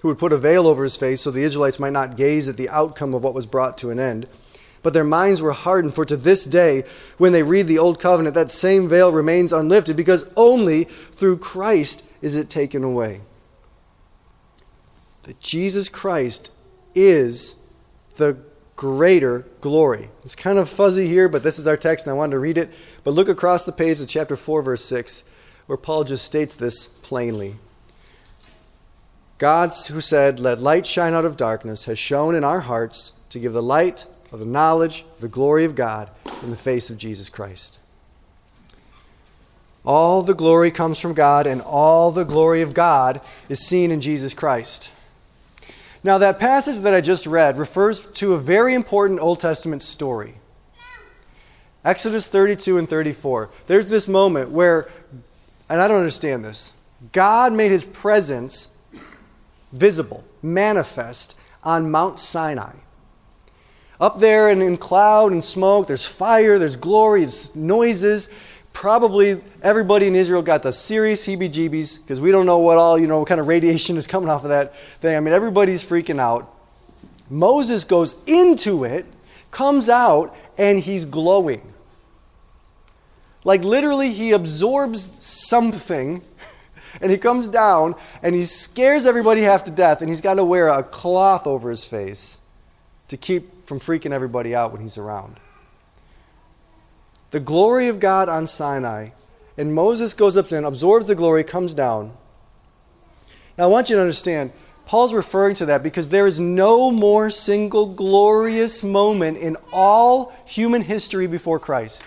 who 0.00 0.08
would 0.08 0.18
put 0.18 0.32
a 0.32 0.38
veil 0.38 0.66
over 0.66 0.82
his 0.82 0.96
face 0.96 1.22
so 1.22 1.30
the 1.30 1.42
Israelites 1.42 1.80
might 1.80 1.92
not 1.92 2.16
gaze 2.16 2.48
at 2.48 2.56
the 2.56 2.68
outcome 2.68 3.14
of 3.14 3.24
what 3.24 3.34
was 3.34 3.46
brought 3.46 3.78
to 3.78 3.90
an 3.90 3.98
end. 3.98 4.28
But 4.82 4.92
their 4.92 5.02
minds 5.02 5.42
were 5.42 5.52
hardened, 5.52 5.94
for 5.94 6.04
to 6.04 6.16
this 6.16 6.44
day, 6.44 6.84
when 7.18 7.32
they 7.32 7.42
read 7.42 7.66
the 7.66 7.78
Old 7.78 7.98
Covenant, 7.98 8.34
that 8.34 8.52
same 8.52 8.88
veil 8.88 9.10
remains 9.10 9.52
unlifted, 9.52 9.96
because 9.96 10.28
only 10.36 10.84
through 10.84 11.38
Christ 11.38 12.04
is 12.22 12.36
it 12.36 12.50
taken 12.50 12.84
away. 12.84 13.20
That 15.24 15.40
Jesus 15.40 15.88
Christ 15.88 16.52
is 16.94 17.56
the 18.16 18.36
greater 18.76 19.46
glory. 19.60 20.10
It's 20.24 20.34
kind 20.34 20.58
of 20.58 20.68
fuzzy 20.68 21.08
here, 21.08 21.28
but 21.28 21.42
this 21.42 21.58
is 21.58 21.66
our 21.66 21.76
text 21.76 22.06
and 22.06 22.14
I 22.14 22.16
wanted 22.16 22.32
to 22.32 22.38
read 22.38 22.58
it. 22.58 22.74
But 23.04 23.14
look 23.14 23.28
across 23.28 23.64
the 23.64 23.72
page 23.72 23.98
to 23.98 24.06
chapter 24.06 24.36
4, 24.36 24.62
verse 24.62 24.84
6, 24.84 25.24
where 25.66 25.78
Paul 25.78 26.04
just 26.04 26.24
states 26.24 26.56
this 26.56 26.86
plainly. 26.86 27.56
God, 29.38 29.72
who 29.88 30.00
said, 30.00 30.40
Let 30.40 30.60
light 30.60 30.86
shine 30.86 31.14
out 31.14 31.24
of 31.24 31.36
darkness, 31.36 31.84
has 31.84 31.98
shone 31.98 32.34
in 32.34 32.44
our 32.44 32.60
hearts 32.60 33.12
to 33.30 33.38
give 33.38 33.52
the 33.52 33.62
light 33.62 34.06
of 34.32 34.38
the 34.38 34.46
knowledge 34.46 35.04
of 35.14 35.20
the 35.20 35.28
glory 35.28 35.64
of 35.64 35.74
God 35.74 36.10
in 36.42 36.50
the 36.50 36.56
face 36.56 36.90
of 36.90 36.98
Jesus 36.98 37.28
Christ. 37.28 37.78
All 39.86 40.22
the 40.22 40.34
glory 40.34 40.72
comes 40.72 40.98
from 40.98 41.14
God, 41.14 41.46
and 41.46 41.62
all 41.62 42.10
the 42.10 42.24
glory 42.24 42.62
of 42.62 42.74
God 42.74 43.20
is 43.48 43.64
seen 43.64 43.90
in 43.92 44.00
Jesus 44.00 44.34
Christ. 44.34 44.90
Now, 46.02 46.18
that 46.18 46.38
passage 46.38 46.80
that 46.80 46.94
I 46.94 47.00
just 47.00 47.26
read 47.26 47.58
refers 47.58 48.06
to 48.14 48.34
a 48.34 48.38
very 48.38 48.74
important 48.74 49.20
Old 49.20 49.40
Testament 49.40 49.82
story. 49.82 50.34
Exodus 51.84 52.26
32 52.26 52.78
and 52.78 52.88
34. 52.88 53.48
There's 53.68 53.86
this 53.86 54.08
moment 54.08 54.50
where, 54.50 54.88
and 55.68 55.80
I 55.80 55.86
don't 55.86 55.98
understand 55.98 56.44
this, 56.44 56.72
God 57.12 57.52
made 57.52 57.70
his 57.70 57.84
presence 57.84 58.76
visible, 59.72 60.24
manifest 60.42 61.38
on 61.62 61.90
Mount 61.90 62.18
Sinai. 62.18 62.72
Up 64.00 64.18
there 64.18 64.50
and 64.50 64.62
in 64.62 64.76
cloud 64.76 65.32
and 65.32 65.44
smoke, 65.44 65.86
there's 65.86 66.06
fire, 66.06 66.58
there's 66.58 66.76
glory, 66.76 67.20
there's 67.20 67.54
noises. 67.54 68.32
Probably 68.76 69.40
everybody 69.62 70.06
in 70.06 70.14
Israel 70.14 70.42
got 70.42 70.62
the 70.62 70.70
serious 70.70 71.24
heebie 71.24 71.50
jeebies 71.50 71.98
because 71.98 72.20
we 72.20 72.30
don't 72.30 72.44
know 72.44 72.58
what 72.58 72.76
all, 72.76 72.98
you 72.98 73.06
know, 73.06 73.20
what 73.20 73.26
kind 73.26 73.40
of 73.40 73.48
radiation 73.56 73.96
is 73.96 74.06
coming 74.06 74.28
off 74.28 74.44
of 74.44 74.50
that 74.50 74.74
thing. 75.00 75.16
I 75.16 75.20
mean, 75.20 75.32
everybody's 75.32 75.82
freaking 75.82 76.20
out. 76.20 76.54
Moses 77.30 77.84
goes 77.84 78.18
into 78.26 78.84
it, 78.84 79.06
comes 79.50 79.88
out, 79.88 80.36
and 80.58 80.78
he's 80.78 81.06
glowing. 81.06 81.72
Like 83.44 83.64
literally, 83.64 84.12
he 84.12 84.32
absorbs 84.32 85.10
something 85.24 86.20
and 87.00 87.10
he 87.10 87.16
comes 87.16 87.48
down 87.48 87.94
and 88.22 88.34
he 88.34 88.44
scares 88.44 89.06
everybody 89.06 89.40
half 89.40 89.64
to 89.64 89.70
death, 89.70 90.02
and 90.02 90.10
he's 90.10 90.20
got 90.20 90.34
to 90.34 90.44
wear 90.44 90.68
a 90.68 90.82
cloth 90.82 91.46
over 91.46 91.70
his 91.70 91.86
face 91.86 92.42
to 93.08 93.16
keep 93.16 93.66
from 93.66 93.80
freaking 93.80 94.12
everybody 94.12 94.54
out 94.54 94.70
when 94.70 94.82
he's 94.82 94.98
around. 94.98 95.40
The 97.30 97.40
glory 97.40 97.88
of 97.88 98.00
God 98.00 98.28
on 98.28 98.46
Sinai, 98.46 99.10
and 99.56 99.74
Moses 99.74 100.14
goes 100.14 100.36
up 100.36 100.48
there 100.48 100.58
and 100.58 100.66
absorbs 100.66 101.06
the 101.06 101.14
glory, 101.14 101.44
comes 101.44 101.74
down. 101.74 102.16
Now, 103.58 103.64
I 103.64 103.66
want 103.68 103.88
you 103.90 103.96
to 103.96 104.02
understand, 104.02 104.52
Paul's 104.86 105.12
referring 105.12 105.56
to 105.56 105.66
that 105.66 105.82
because 105.82 106.10
there 106.10 106.26
is 106.26 106.38
no 106.38 106.90
more 106.90 107.30
single 107.30 107.86
glorious 107.86 108.84
moment 108.84 109.38
in 109.38 109.56
all 109.72 110.32
human 110.46 110.82
history 110.82 111.26
before 111.26 111.58
Christ. 111.58 112.04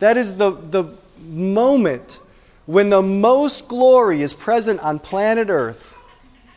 That 0.00 0.16
is 0.16 0.36
the, 0.36 0.50
the 0.50 0.94
moment 1.20 2.20
when 2.66 2.90
the 2.90 3.02
most 3.02 3.68
glory 3.68 4.22
is 4.22 4.32
present 4.32 4.80
on 4.80 4.98
planet 4.98 5.48
Earth 5.48 5.94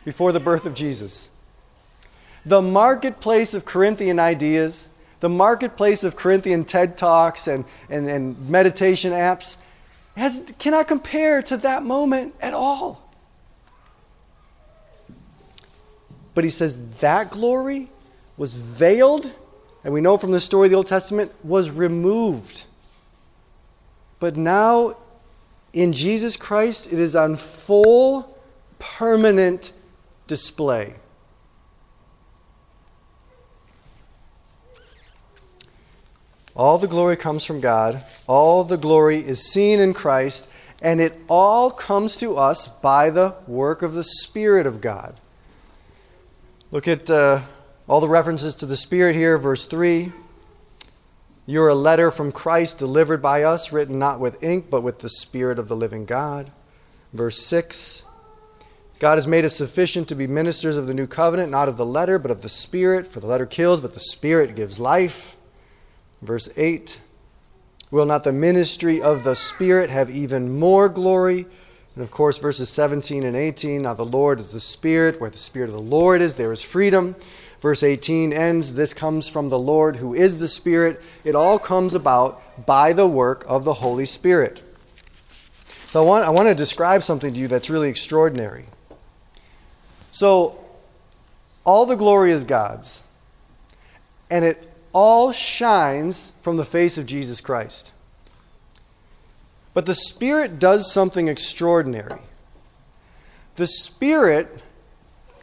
before 0.04 0.32
the 0.32 0.40
birth 0.40 0.66
of 0.66 0.74
Jesus. 0.74 1.30
The 2.44 2.62
marketplace 2.62 3.54
of 3.54 3.64
Corinthian 3.64 4.18
ideas, 4.18 4.88
the 5.20 5.28
marketplace 5.28 6.02
of 6.02 6.16
Corinthian 6.16 6.64
TED 6.64 6.96
Talks 6.96 7.46
and, 7.46 7.64
and, 7.88 8.08
and 8.08 8.48
meditation 8.48 9.12
apps 9.12 9.58
has, 10.16 10.52
cannot 10.58 10.88
compare 10.88 11.42
to 11.42 11.56
that 11.58 11.82
moment 11.82 12.34
at 12.40 12.54
all. 12.54 13.06
But 16.34 16.44
he 16.44 16.50
says 16.50 16.78
that 17.00 17.30
glory 17.30 17.90
was 18.36 18.54
veiled, 18.54 19.32
and 19.84 19.92
we 19.92 20.00
know 20.00 20.16
from 20.16 20.32
the 20.32 20.40
story 20.40 20.66
of 20.66 20.70
the 20.70 20.76
Old 20.76 20.86
Testament, 20.86 21.32
was 21.44 21.70
removed. 21.70 22.66
But 24.18 24.36
now 24.36 24.96
in 25.72 25.92
Jesus 25.92 26.36
Christ, 26.36 26.92
it 26.92 26.98
is 26.98 27.14
on 27.14 27.36
full, 27.36 28.38
permanent 28.78 29.72
display. 30.26 30.94
All 36.60 36.76
the 36.76 36.86
glory 36.86 37.16
comes 37.16 37.42
from 37.42 37.62
God. 37.62 38.04
All 38.26 38.64
the 38.64 38.76
glory 38.76 39.26
is 39.26 39.50
seen 39.50 39.80
in 39.80 39.94
Christ. 39.94 40.50
And 40.82 41.00
it 41.00 41.18
all 41.26 41.70
comes 41.70 42.18
to 42.18 42.36
us 42.36 42.68
by 42.68 43.08
the 43.08 43.34
work 43.46 43.80
of 43.80 43.94
the 43.94 44.04
Spirit 44.04 44.66
of 44.66 44.82
God. 44.82 45.18
Look 46.70 46.86
at 46.86 47.08
uh, 47.08 47.40
all 47.88 48.00
the 48.00 48.10
references 48.10 48.56
to 48.56 48.66
the 48.66 48.76
Spirit 48.76 49.16
here, 49.16 49.38
verse 49.38 49.64
3. 49.64 50.12
You're 51.46 51.68
a 51.68 51.74
letter 51.74 52.10
from 52.10 52.30
Christ 52.30 52.78
delivered 52.78 53.22
by 53.22 53.42
us, 53.42 53.72
written 53.72 53.98
not 53.98 54.20
with 54.20 54.42
ink, 54.42 54.66
but 54.68 54.82
with 54.82 54.98
the 54.98 55.08
Spirit 55.08 55.58
of 55.58 55.68
the 55.68 55.76
living 55.76 56.04
God. 56.04 56.52
Verse 57.14 57.38
6 57.46 58.04
God 58.98 59.14
has 59.14 59.26
made 59.26 59.46
us 59.46 59.56
sufficient 59.56 60.08
to 60.08 60.14
be 60.14 60.26
ministers 60.26 60.76
of 60.76 60.86
the 60.86 60.92
new 60.92 61.06
covenant, 61.06 61.50
not 61.50 61.70
of 61.70 61.78
the 61.78 61.86
letter, 61.86 62.18
but 62.18 62.30
of 62.30 62.42
the 62.42 62.50
Spirit. 62.50 63.10
For 63.10 63.20
the 63.20 63.26
letter 63.26 63.46
kills, 63.46 63.80
but 63.80 63.94
the 63.94 64.00
Spirit 64.00 64.54
gives 64.54 64.78
life. 64.78 65.38
Verse 66.22 66.50
8 66.56 67.00
Will 67.90 68.06
not 68.06 68.22
the 68.22 68.32
ministry 68.32 69.02
of 69.02 69.24
the 69.24 69.34
Spirit 69.34 69.90
have 69.90 70.10
even 70.10 70.58
more 70.58 70.88
glory? 70.88 71.46
And 71.96 72.04
of 72.04 72.10
course, 72.12 72.38
verses 72.38 72.68
17 72.68 73.24
and 73.24 73.36
18 73.36 73.82
Now 73.82 73.94
the 73.94 74.04
Lord 74.04 74.38
is 74.38 74.52
the 74.52 74.60
Spirit. 74.60 75.20
Where 75.20 75.30
the 75.30 75.38
Spirit 75.38 75.70
of 75.70 75.74
the 75.74 75.80
Lord 75.80 76.20
is, 76.20 76.36
there 76.36 76.52
is 76.52 76.62
freedom. 76.62 77.16
Verse 77.60 77.82
18 77.82 78.32
ends 78.32 78.74
This 78.74 78.94
comes 78.94 79.28
from 79.28 79.48
the 79.48 79.58
Lord 79.58 79.96
who 79.96 80.14
is 80.14 80.38
the 80.38 80.48
Spirit. 80.48 81.00
It 81.24 81.34
all 81.34 81.58
comes 81.58 81.94
about 81.94 82.66
by 82.66 82.92
the 82.92 83.06
work 83.06 83.44
of 83.48 83.64
the 83.64 83.74
Holy 83.74 84.06
Spirit. 84.06 84.62
So 85.86 86.02
I 86.02 86.06
want, 86.06 86.24
I 86.24 86.30
want 86.30 86.48
to 86.48 86.54
describe 86.54 87.02
something 87.02 87.34
to 87.34 87.40
you 87.40 87.48
that's 87.48 87.68
really 87.68 87.88
extraordinary. 87.88 88.66
So, 90.12 90.64
all 91.64 91.84
the 91.86 91.96
glory 91.96 92.32
is 92.32 92.44
God's, 92.44 93.04
and 94.28 94.44
it 94.44 94.69
all 94.92 95.32
shines 95.32 96.32
from 96.42 96.56
the 96.56 96.64
face 96.64 96.98
of 96.98 97.06
Jesus 97.06 97.40
Christ. 97.40 97.92
But 99.72 99.86
the 99.86 99.94
Spirit 99.94 100.58
does 100.58 100.92
something 100.92 101.28
extraordinary. 101.28 102.20
The 103.56 103.66
Spirit 103.66 104.48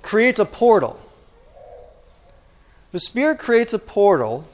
creates 0.02 0.40
a 0.40 0.46
portal. 0.46 1.00
The 2.92 3.00
Spirit 3.00 3.40
creates 3.40 3.74
a 3.74 3.80
portal 3.80 4.48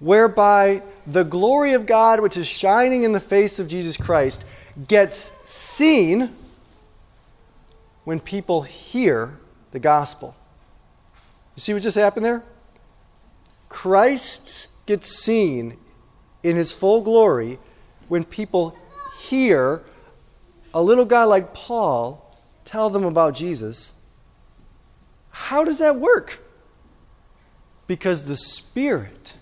whereby 0.00 0.82
the 1.06 1.24
glory 1.24 1.74
of 1.74 1.86
God, 1.86 2.20
which 2.20 2.36
is 2.36 2.46
shining 2.46 3.02
in 3.02 3.12
the 3.12 3.20
face 3.20 3.58
of 3.58 3.68
Jesus 3.68 3.96
Christ, 3.96 4.44
gets 4.88 5.32
seen 5.44 6.34
when 8.04 8.18
people 8.18 8.62
hear 8.62 9.38
the 9.70 9.78
gospel. 9.78 10.34
You 11.56 11.60
see 11.60 11.74
what 11.74 11.82
just 11.82 11.96
happened 11.96 12.24
there? 12.24 12.42
Christ 13.72 14.68
gets 14.84 15.08
seen 15.08 15.78
in 16.42 16.56
his 16.56 16.72
full 16.72 17.00
glory 17.00 17.58
when 18.08 18.22
people 18.22 18.76
hear 19.22 19.82
a 20.74 20.82
little 20.82 21.06
guy 21.06 21.24
like 21.24 21.54
Paul 21.54 22.36
tell 22.66 22.90
them 22.90 23.04
about 23.04 23.34
Jesus. 23.34 23.96
How 25.30 25.64
does 25.64 25.78
that 25.78 25.96
work? 25.96 26.38
Because 27.86 28.26
the 28.26 28.36
Spirit 28.36 29.38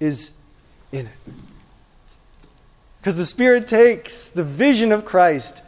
is 0.00 0.32
in 0.90 1.06
it. 1.06 1.32
Because 2.98 3.18
the 3.18 3.26
Spirit 3.26 3.66
takes 3.66 4.30
the 4.30 4.42
vision 4.42 4.90
of 4.90 5.04
Christ 5.04 5.62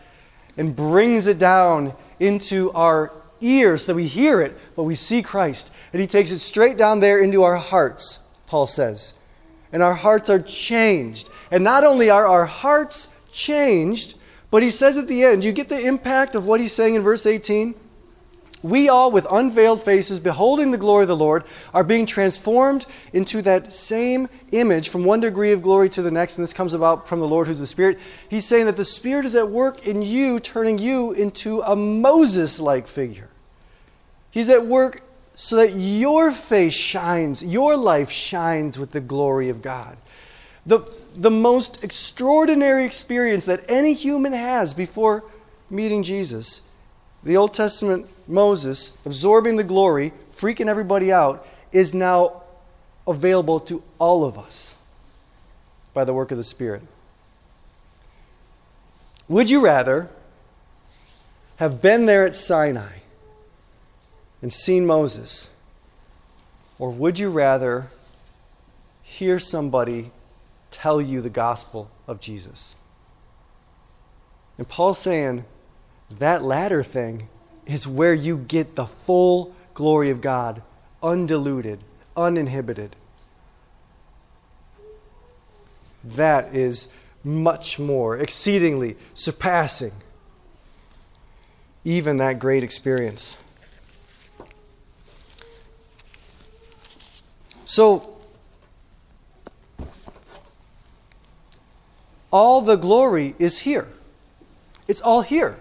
and 0.56 0.74
brings 0.74 1.26
it 1.26 1.38
down 1.38 1.92
into 2.18 2.72
our 2.72 3.12
ears 3.40 3.84
so 3.84 3.94
we 3.94 4.06
hear 4.06 4.40
it, 4.40 4.56
but 4.76 4.84
we 4.84 4.94
see 4.94 5.22
Christ. 5.22 5.72
And 5.92 6.00
He 6.00 6.06
takes 6.06 6.30
it 6.30 6.38
straight 6.38 6.76
down 6.76 7.00
there 7.00 7.22
into 7.22 7.42
our 7.42 7.56
hearts, 7.56 8.20
Paul 8.46 8.66
says. 8.66 9.14
And 9.72 9.82
our 9.82 9.94
hearts 9.94 10.28
are 10.30 10.40
changed. 10.40 11.28
And 11.50 11.62
not 11.64 11.84
only 11.84 12.10
are 12.10 12.26
our 12.26 12.46
hearts 12.46 13.08
changed, 13.32 14.16
but 14.50 14.64
he 14.64 14.70
says 14.70 14.98
at 14.98 15.06
the 15.06 15.22
end, 15.22 15.44
you 15.44 15.52
get 15.52 15.68
the 15.68 15.80
impact 15.80 16.34
of 16.34 16.44
what 16.44 16.58
he's 16.58 16.72
saying 16.72 16.96
in 16.96 17.02
verse 17.02 17.24
18? 17.24 17.74
we 18.62 18.88
all, 18.88 19.10
with 19.10 19.26
unveiled 19.30 19.82
faces, 19.82 20.20
beholding 20.20 20.70
the 20.70 20.78
glory 20.78 21.02
of 21.02 21.08
the 21.08 21.16
Lord, 21.16 21.44
are 21.72 21.84
being 21.84 22.04
transformed 22.04 22.84
into 23.12 23.40
that 23.42 23.72
same 23.72 24.28
image 24.52 24.90
from 24.90 25.04
one 25.04 25.20
degree 25.20 25.52
of 25.52 25.62
glory 25.62 25.88
to 25.90 26.02
the 26.02 26.10
next. 26.10 26.36
And 26.36 26.42
this 26.42 26.52
comes 26.52 26.74
about 26.74 27.08
from 27.08 27.20
the 27.20 27.28
Lord 27.28 27.46
who's 27.46 27.58
the 27.58 27.66
Spirit. 27.66 27.98
He's 28.28 28.44
saying 28.44 28.66
that 28.66 28.76
the 28.76 28.84
Spirit 28.84 29.24
is 29.24 29.34
at 29.34 29.48
work 29.48 29.86
in 29.86 30.02
you, 30.02 30.40
turning 30.40 30.78
you 30.78 31.12
into 31.12 31.62
a 31.62 31.74
Moses 31.74 32.60
like 32.60 32.86
figure. 32.86 33.29
He's 34.30 34.48
at 34.48 34.66
work 34.66 35.02
so 35.34 35.56
that 35.56 35.72
your 35.72 36.32
face 36.32 36.74
shines, 36.74 37.44
your 37.44 37.76
life 37.76 38.10
shines 38.10 38.78
with 38.78 38.92
the 38.92 39.00
glory 39.00 39.48
of 39.48 39.62
God. 39.62 39.96
The, 40.66 40.80
the 41.16 41.30
most 41.30 41.82
extraordinary 41.82 42.84
experience 42.84 43.46
that 43.46 43.64
any 43.68 43.94
human 43.94 44.32
has 44.32 44.74
before 44.74 45.24
meeting 45.70 46.02
Jesus 46.02 46.62
the 47.22 47.36
Old 47.36 47.52
Testament 47.52 48.06
Moses, 48.26 48.96
absorbing 49.04 49.56
the 49.56 49.64
glory, 49.64 50.12
freaking 50.36 50.68
everybody 50.68 51.12
out, 51.12 51.46
is 51.72 51.92
now 51.92 52.42
available 53.06 53.60
to 53.60 53.82
all 53.98 54.24
of 54.24 54.38
us 54.38 54.76
by 55.92 56.04
the 56.04 56.14
work 56.14 56.30
of 56.30 56.38
the 56.38 56.44
Spirit. 56.44 56.82
Would 59.28 59.50
you 59.50 59.60
rather 59.60 60.08
have 61.56 61.82
been 61.82 62.06
there 62.06 62.24
at 62.24 62.34
Sinai 62.34 62.99
and 64.42 64.52
seen 64.52 64.86
Moses? 64.86 65.54
Or 66.78 66.90
would 66.90 67.18
you 67.18 67.30
rather 67.30 67.88
hear 69.02 69.38
somebody 69.38 70.12
tell 70.70 71.00
you 71.00 71.20
the 71.20 71.30
gospel 71.30 71.90
of 72.06 72.20
Jesus? 72.20 72.74
And 74.56 74.68
Paul's 74.68 74.98
saying, 74.98 75.44
that 76.18 76.42
latter 76.42 76.82
thing 76.82 77.28
is 77.66 77.86
where 77.86 78.14
you 78.14 78.36
get 78.36 78.74
the 78.74 78.86
full 78.86 79.54
glory 79.74 80.10
of 80.10 80.20
God, 80.20 80.62
undiluted, 81.02 81.80
uninhibited. 82.16 82.96
That 86.02 86.54
is 86.54 86.92
much 87.22 87.78
more, 87.78 88.16
exceedingly 88.16 88.96
surpassing 89.14 89.92
even 91.84 92.18
that 92.18 92.38
great 92.38 92.62
experience. 92.62 93.36
So, 97.70 98.16
all 102.32 102.62
the 102.62 102.74
glory 102.74 103.36
is 103.38 103.60
here. 103.60 103.86
It's 104.88 105.00
all 105.00 105.20
here. 105.20 105.56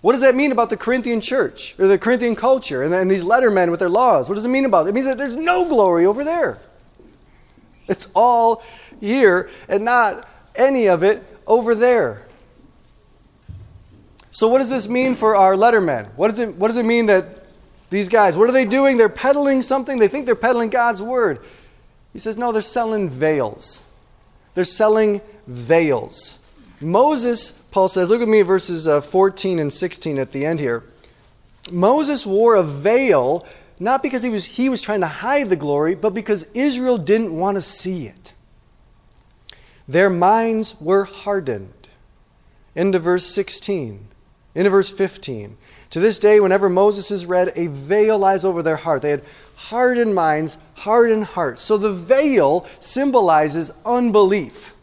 What 0.00 0.12
does 0.12 0.22
that 0.22 0.34
mean 0.34 0.52
about 0.52 0.70
the 0.70 0.78
Corinthian 0.78 1.20
church 1.20 1.78
or 1.78 1.86
the 1.86 1.98
Corinthian 1.98 2.34
culture 2.34 2.82
and, 2.82 2.94
and 2.94 3.10
these 3.10 3.24
lettermen 3.24 3.70
with 3.70 3.78
their 3.80 3.90
laws? 3.90 4.30
What 4.30 4.36
does 4.36 4.46
it 4.46 4.48
mean 4.48 4.64
about 4.64 4.86
it? 4.86 4.88
It 4.88 4.94
means 4.94 5.04
that 5.04 5.18
there's 5.18 5.36
no 5.36 5.68
glory 5.68 6.06
over 6.06 6.24
there. 6.24 6.60
It's 7.88 8.10
all 8.14 8.62
here 8.98 9.50
and 9.68 9.84
not 9.84 10.26
any 10.56 10.86
of 10.86 11.02
it 11.02 11.22
over 11.46 11.74
there. 11.74 12.22
So, 14.30 14.48
what 14.48 14.60
does 14.60 14.70
this 14.70 14.88
mean 14.88 15.14
for 15.14 15.36
our 15.36 15.56
lettermen? 15.56 16.08
What 16.16 16.28
does 16.28 16.38
it, 16.38 16.54
what 16.54 16.68
does 16.68 16.78
it 16.78 16.86
mean 16.86 17.04
that 17.04 17.43
these 17.94 18.08
guys, 18.08 18.36
what 18.36 18.48
are 18.48 18.52
they 18.52 18.64
doing? 18.64 18.96
They're 18.96 19.08
peddling 19.08 19.62
something. 19.62 19.98
They 19.98 20.08
think 20.08 20.26
they're 20.26 20.34
peddling 20.34 20.70
God's 20.70 21.00
word. 21.00 21.40
He 22.12 22.18
says, 22.18 22.36
no, 22.36 22.52
they're 22.52 22.62
selling 22.62 23.08
veils. 23.08 23.90
They're 24.54 24.64
selling 24.64 25.20
veils. 25.46 26.38
Moses, 26.80 27.52
Paul 27.70 27.88
says, 27.88 28.10
look 28.10 28.22
at 28.22 28.28
me 28.28 28.42
verses 28.42 28.86
uh, 28.86 29.00
14 29.00 29.58
and 29.58 29.72
16 29.72 30.18
at 30.18 30.32
the 30.32 30.44
end 30.44 30.60
here. 30.60 30.84
Moses 31.70 32.26
wore 32.26 32.54
a 32.56 32.62
veil 32.62 33.46
not 33.78 34.02
because 34.02 34.22
he 34.22 34.30
was, 34.30 34.44
he 34.44 34.68
was 34.68 34.80
trying 34.80 35.00
to 35.00 35.06
hide 35.06 35.48
the 35.48 35.56
glory, 35.56 35.94
but 35.94 36.14
because 36.14 36.48
Israel 36.54 36.98
didn't 36.98 37.36
want 37.36 37.56
to 37.56 37.60
see 37.60 38.06
it. 38.06 38.34
Their 39.88 40.10
minds 40.10 40.80
were 40.80 41.04
hardened. 41.04 41.88
End 42.76 42.94
of 42.94 43.02
verse 43.02 43.26
16. 43.26 44.08
Into 44.54 44.70
verse 44.70 44.92
15. 44.92 45.56
To 45.90 46.00
this 46.00 46.18
day, 46.18 46.40
whenever 46.40 46.68
Moses 46.68 47.10
is 47.10 47.26
read, 47.26 47.52
a 47.56 47.66
veil 47.66 48.18
lies 48.18 48.44
over 48.44 48.62
their 48.62 48.76
heart. 48.76 49.02
They 49.02 49.10
had 49.10 49.24
hardened 49.56 50.14
minds, 50.14 50.58
hardened 50.74 51.24
hearts. 51.24 51.62
So 51.62 51.76
the 51.76 51.92
veil 51.92 52.66
symbolizes 52.80 53.72
unbelief. 53.84 54.74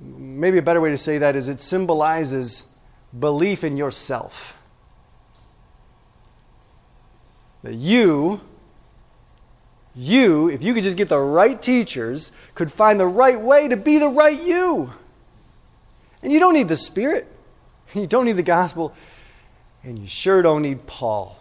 Maybe 0.00 0.58
a 0.58 0.62
better 0.62 0.80
way 0.80 0.90
to 0.90 0.96
say 0.96 1.18
that 1.18 1.36
is 1.36 1.48
it 1.48 1.60
symbolizes 1.60 2.76
belief 3.18 3.62
in 3.62 3.76
yourself. 3.76 4.58
That 7.62 7.74
you, 7.74 8.40
you, 9.94 10.48
if 10.48 10.62
you 10.62 10.74
could 10.74 10.84
just 10.84 10.96
get 10.96 11.08
the 11.08 11.18
right 11.18 11.60
teachers, 11.60 12.32
could 12.54 12.72
find 12.72 12.98
the 12.98 13.06
right 13.06 13.40
way 13.40 13.68
to 13.68 13.76
be 13.76 13.98
the 13.98 14.08
right 14.08 14.40
you. 14.42 14.92
And 16.22 16.32
you 16.32 16.40
don't 16.40 16.54
need 16.54 16.68
the 16.68 16.76
Spirit, 16.76 17.26
you 17.94 18.06
don't 18.06 18.24
need 18.24 18.32
the 18.32 18.42
gospel, 18.42 18.94
and 19.82 19.98
you 19.98 20.06
sure 20.06 20.42
don't 20.42 20.62
need 20.62 20.86
Paul. 20.86 21.38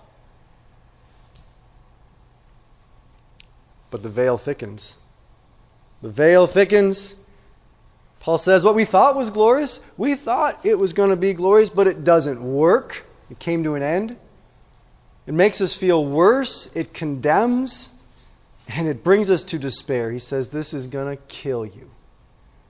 But 3.89 4.03
the 4.03 4.09
veil 4.09 4.37
thickens. 4.37 4.99
The 6.01 6.09
veil 6.09 6.47
thickens. 6.47 7.15
Paul 8.21 8.37
says, 8.37 8.63
What 8.63 8.75
we 8.75 8.85
thought 8.85 9.15
was 9.15 9.29
glorious, 9.29 9.83
we 9.97 10.15
thought 10.15 10.65
it 10.65 10.79
was 10.79 10.93
going 10.93 11.09
to 11.09 11.15
be 11.15 11.33
glorious, 11.33 11.69
but 11.69 11.87
it 11.87 12.03
doesn't 12.03 12.41
work. 12.41 13.05
It 13.29 13.39
came 13.39 13.63
to 13.63 13.75
an 13.75 13.83
end. 13.83 14.17
It 15.27 15.33
makes 15.33 15.61
us 15.61 15.75
feel 15.75 16.05
worse, 16.05 16.75
it 16.75 16.93
condemns, 16.93 17.89
and 18.67 18.87
it 18.87 19.03
brings 19.03 19.29
us 19.29 19.43
to 19.45 19.59
despair. 19.59 20.11
He 20.11 20.19
says, 20.19 20.49
This 20.49 20.73
is 20.73 20.87
going 20.87 21.15
to 21.15 21.21
kill 21.23 21.65
you. 21.65 21.91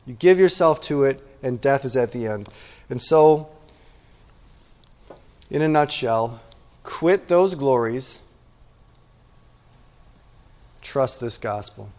You 0.06 0.14
give 0.14 0.40
yourself 0.40 0.82
to 0.84 1.04
it, 1.04 1.26
and 1.44 1.62
death 1.62 1.86
is 1.86 1.96
at 1.96 2.12
the 2.12 2.28
end. 2.28 2.50
And 2.90 3.02
so, 3.02 3.50
in 5.52 5.62
a 5.62 5.68
nutshell, 5.68 6.40
quit 6.82 7.28
those 7.28 7.56
glories, 7.56 8.20
trust 10.82 11.20
this 11.20 11.38
gospel. 11.38 11.90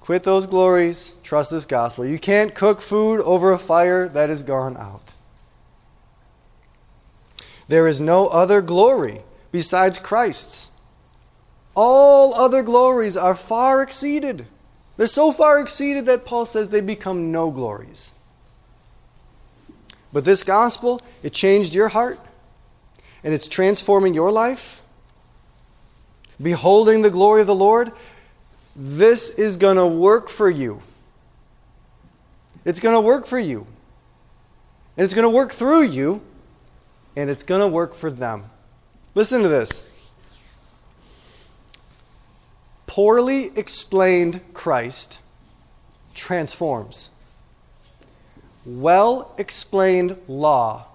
Quit 0.00 0.24
those 0.24 0.46
glories, 0.46 1.14
trust 1.22 1.50
this 1.50 1.64
gospel. 1.64 2.04
You 2.04 2.18
can't 2.18 2.54
cook 2.54 2.82
food 2.82 3.20
over 3.22 3.52
a 3.52 3.58
fire 3.58 4.06
that 4.08 4.28
is 4.28 4.42
gone 4.42 4.76
out. 4.76 5.14
There 7.68 7.88
is 7.88 8.00
no 8.00 8.26
other 8.26 8.60
glory 8.60 9.22
besides 9.50 9.98
Christ's. 9.98 10.70
All 11.74 12.34
other 12.34 12.62
glories 12.62 13.16
are 13.16 13.34
far 13.34 13.80
exceeded. 13.80 14.46
They're 14.98 15.06
so 15.06 15.32
far 15.32 15.58
exceeded 15.58 16.04
that 16.04 16.26
Paul 16.26 16.44
says 16.44 16.68
they 16.68 16.82
become 16.82 17.32
no 17.32 17.50
glories. 17.50 18.14
But 20.12 20.24
this 20.24 20.44
gospel, 20.44 21.00
it 21.22 21.32
changed 21.32 21.74
your 21.74 21.88
heart 21.88 22.20
and 23.24 23.32
it's 23.32 23.48
transforming 23.48 24.14
your 24.14 24.30
life. 24.30 24.82
Beholding 26.40 27.02
the 27.02 27.10
glory 27.10 27.40
of 27.40 27.46
the 27.46 27.54
Lord, 27.54 27.92
this 28.74 29.30
is 29.30 29.56
going 29.56 29.76
to 29.76 29.86
work 29.86 30.28
for 30.28 30.50
you. 30.50 30.82
It's 32.64 32.80
going 32.80 32.94
to 32.94 33.00
work 33.00 33.26
for 33.26 33.38
you. 33.38 33.66
And 34.96 35.04
it's 35.04 35.14
going 35.14 35.24
to 35.24 35.30
work 35.30 35.52
through 35.52 35.82
you 35.82 36.22
and 37.16 37.30
it's 37.30 37.42
going 37.42 37.60
to 37.60 37.68
work 37.68 37.94
for 37.94 38.10
them. 38.10 38.44
Listen 39.14 39.42
to 39.42 39.48
this. 39.48 39.90
Poorly 42.86 43.52
explained 43.56 44.42
Christ 44.52 45.20
transforms. 46.14 47.12
Well 48.64 49.34
explained 49.38 50.16
law 50.28 50.86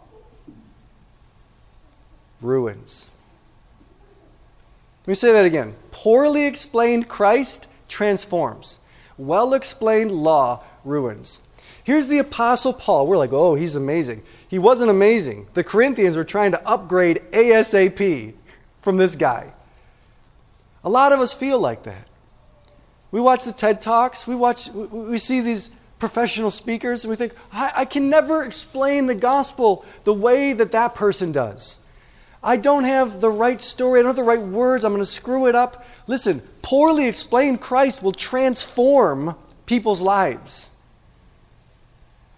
ruins. 2.41 3.11
Let 5.03 5.11
me 5.11 5.15
say 5.15 5.31
that 5.33 5.45
again. 5.45 5.75
Poorly 5.91 6.45
explained 6.45 7.07
Christ 7.07 7.67
transforms. 7.87 8.81
Well 9.17 9.53
explained 9.53 10.11
law 10.11 10.63
ruins. 10.83 11.41
Here's 11.83 12.07
the 12.07 12.19
Apostle 12.19 12.73
Paul. 12.73 13.07
We're 13.07 13.17
like, 13.17 13.31
oh, 13.31 13.55
he's 13.55 13.75
amazing. 13.75 14.21
He 14.47 14.59
wasn't 14.59 14.91
amazing. 14.91 15.47
The 15.53 15.63
Corinthians 15.63 16.17
were 16.17 16.25
trying 16.25 16.51
to 16.51 16.67
upgrade 16.67 17.21
ASAP 17.31 18.33
from 18.81 18.97
this 18.97 19.15
guy. 19.15 19.53
A 20.83 20.89
lot 20.89 21.13
of 21.13 21.19
us 21.19 21.33
feel 21.33 21.59
like 21.59 21.83
that. 21.83 22.07
We 23.11 23.21
watch 23.21 23.45
the 23.45 23.53
TED 23.53 23.81
Talks, 23.81 24.27
we, 24.27 24.35
watch, 24.35 24.69
we 24.73 25.17
see 25.17 25.39
these 25.39 25.69
professional 25.99 26.51
speakers, 26.51 27.03
and 27.03 27.09
we 27.09 27.15
think, 27.15 27.33
I, 27.51 27.71
I 27.77 27.85
can 27.85 28.09
never 28.09 28.43
explain 28.43 29.07
the 29.07 29.15
gospel 29.15 29.85
the 30.03 30.13
way 30.13 30.53
that 30.53 30.71
that 30.71 30.95
person 30.95 31.31
does. 31.31 31.85
I 32.43 32.57
don't 32.57 32.83
have 32.83 33.19
the 33.19 33.31
right 33.31 33.59
story, 33.59 33.99
I 33.99 34.03
don't 34.03 34.09
have 34.09 34.15
the 34.15 34.23
right 34.23 34.39
words, 34.41 34.83
I'm 34.83 34.93
going 34.93 35.01
to 35.01 35.05
screw 35.05 35.47
it 35.47 35.55
up. 35.55 35.85
Listen, 36.05 36.41
poorly 36.61 37.07
explained 37.07 37.61
Christ 37.61 38.03
will 38.03 38.11
transform 38.11 39.35
people's 39.65 40.01
lives 40.01 40.71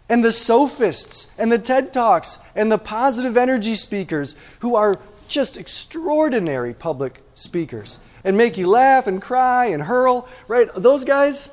and 0.09 0.25
the 0.25 0.31
sophists 0.31 1.37
and 1.37 1.51
the 1.51 1.59
TED 1.59 1.93
Talks 1.93 2.39
and 2.55 2.71
the 2.71 2.79
positive 2.79 3.37
energy 3.37 3.75
speakers 3.75 4.37
who 4.59 4.75
are 4.75 4.99
just 5.27 5.55
extraordinary 5.55 6.73
public 6.73 7.21
speakers 7.35 7.99
and 8.23 8.35
make 8.35 8.57
you 8.57 8.67
laugh 8.67 9.05
and 9.05 9.21
cry 9.21 9.67
and 9.67 9.83
hurl, 9.83 10.27
right? 10.47 10.67
Those 10.75 11.03
guys 11.03 11.51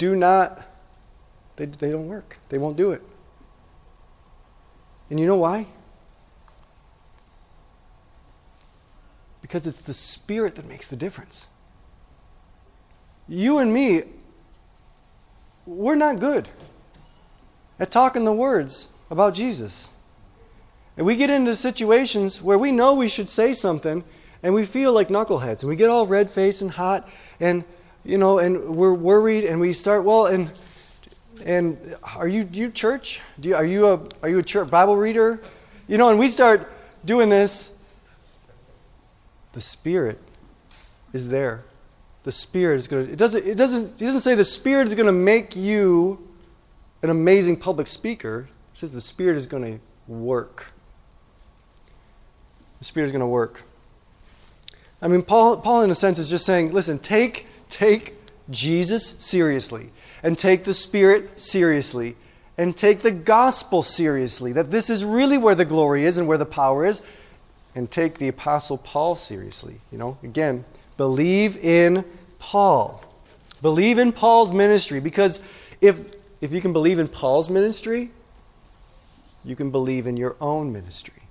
do 0.00 0.16
not, 0.16 0.62
they, 1.56 1.66
they 1.66 1.90
don't 1.90 2.08
work. 2.08 2.38
They 2.48 2.56
won't 2.56 2.78
do 2.78 2.92
it. 2.92 3.02
And 5.10 5.20
you 5.20 5.26
know 5.26 5.36
why? 5.36 5.66
Because 9.42 9.66
it's 9.66 9.82
the 9.82 9.92
Spirit 9.92 10.54
that 10.54 10.64
makes 10.64 10.88
the 10.88 10.96
difference. 10.96 11.48
You 13.28 13.58
and 13.58 13.74
me 13.74 14.04
we're 15.66 15.96
not 15.96 16.18
good 16.18 16.48
at 17.78 17.90
talking 17.90 18.24
the 18.24 18.32
words 18.32 18.92
about 19.10 19.34
Jesus. 19.34 19.90
And 20.96 21.04
we 21.04 21.14
get 21.14 21.28
into 21.28 21.54
situations 21.54 22.42
where 22.42 22.58
we 22.58 22.72
know 22.72 22.94
we 22.94 23.08
should 23.08 23.28
say 23.28 23.52
something 23.52 24.02
and 24.42 24.54
we 24.54 24.64
feel 24.64 24.94
like 24.94 25.08
knuckleheads 25.08 25.60
and 25.60 25.68
we 25.68 25.76
get 25.76 25.90
all 25.90 26.06
red 26.06 26.30
faced 26.30 26.62
and 26.62 26.70
hot 26.70 27.06
and 27.38 27.64
you 28.04 28.18
know 28.18 28.38
and 28.38 28.76
we're 28.76 28.94
worried 28.94 29.44
and 29.44 29.60
we 29.60 29.72
start 29.72 30.04
well 30.04 30.26
and 30.26 30.50
and 31.44 31.96
are 32.02 32.28
you 32.28 32.44
do 32.44 32.60
you 32.60 32.70
church? 32.70 33.20
Do 33.38 33.48
you, 33.48 33.54
are 33.56 33.64
you 33.64 33.86
a 33.86 34.00
are 34.22 34.28
you 34.28 34.38
a 34.38 34.42
church 34.42 34.70
Bible 34.70 34.96
reader? 34.96 35.40
You 35.88 35.98
know, 35.98 36.10
and 36.10 36.18
we 36.18 36.30
start 36.30 36.70
doing 37.04 37.28
this. 37.28 37.74
The 39.52 39.60
Spirit 39.60 40.18
is 41.12 41.28
there 41.28 41.64
the 42.22 42.32
Spirit 42.32 42.76
is 42.76 42.86
going 42.86 43.06
to. 43.06 43.12
It 43.12 43.16
doesn't. 43.16 43.46
It 43.46 43.56
doesn't. 43.56 43.98
He 43.98 44.04
doesn't 44.04 44.20
say 44.20 44.34
the 44.34 44.44
Spirit 44.44 44.86
is 44.86 44.94
going 44.94 45.06
to 45.06 45.12
make 45.12 45.56
you 45.56 46.28
an 47.02 47.10
amazing 47.10 47.56
public 47.58 47.86
speaker. 47.86 48.48
It 48.74 48.78
says 48.78 48.92
the 48.92 49.00
Spirit 49.00 49.36
is 49.36 49.46
going 49.46 49.64
to 49.64 50.12
work. 50.12 50.72
The 52.78 52.84
Spirit 52.84 53.06
is 53.06 53.12
going 53.12 53.20
to 53.20 53.26
work. 53.26 53.62
I 55.00 55.08
mean, 55.08 55.22
Paul. 55.22 55.60
Paul, 55.60 55.82
in 55.82 55.90
a 55.90 55.94
sense, 55.94 56.18
is 56.18 56.28
just 56.28 56.44
saying, 56.44 56.72
listen, 56.72 56.98
take 56.98 57.46
take 57.70 58.14
Jesus 58.50 59.06
seriously 59.06 59.90
and 60.22 60.38
take 60.38 60.64
the 60.64 60.74
Spirit 60.74 61.40
seriously 61.40 62.16
and 62.58 62.76
take 62.76 63.00
the 63.00 63.10
gospel 63.10 63.82
seriously, 63.82 64.52
that 64.52 64.70
this 64.70 64.90
is 64.90 65.04
really 65.04 65.38
where 65.38 65.54
the 65.54 65.64
glory 65.64 66.04
is 66.04 66.18
and 66.18 66.28
where 66.28 66.36
the 66.36 66.44
power 66.44 66.84
is, 66.84 67.00
and 67.74 67.90
take 67.90 68.18
the 68.18 68.28
Apostle 68.28 68.76
Paul 68.76 69.14
seriously. 69.14 69.80
You 69.90 69.96
know, 69.96 70.18
again, 70.22 70.64
believe 70.96 71.56
in 71.56 72.04
Paul. 72.38 73.02
Believe 73.62 73.98
in 73.98 74.12
Paul's 74.12 74.52
ministry 74.52 75.00
because 75.00 75.42
if, 75.80 75.96
if 76.40 76.52
you 76.52 76.60
can 76.60 76.72
believe 76.72 76.98
in 76.98 77.08
Paul's 77.08 77.48
ministry, 77.48 78.10
you 79.44 79.56
can 79.56 79.70
believe 79.70 80.06
in 80.06 80.16
your 80.16 80.36
own 80.40 80.72
ministry. 80.72 81.22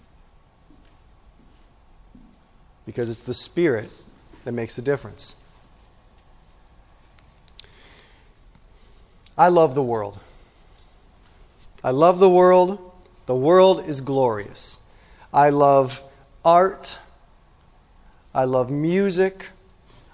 Because 2.86 3.10
it's 3.10 3.24
the 3.24 3.34
Spirit 3.34 3.92
that 4.46 4.52
makes 4.52 4.76
the 4.76 4.82
difference. 4.82 5.38
I 9.40 9.48
love 9.48 9.74
the 9.74 9.82
world. 9.82 10.20
I 11.82 11.92
love 11.92 12.20
the 12.20 12.30
world. 12.30 12.78
The 13.26 13.36
world 13.36 13.88
is 13.88 14.02
glorious. 14.02 14.82
I 15.34 15.50
love 15.50 16.04
art. 16.44 17.00
I 18.36 18.44
love 18.44 18.70
music. 18.70 19.46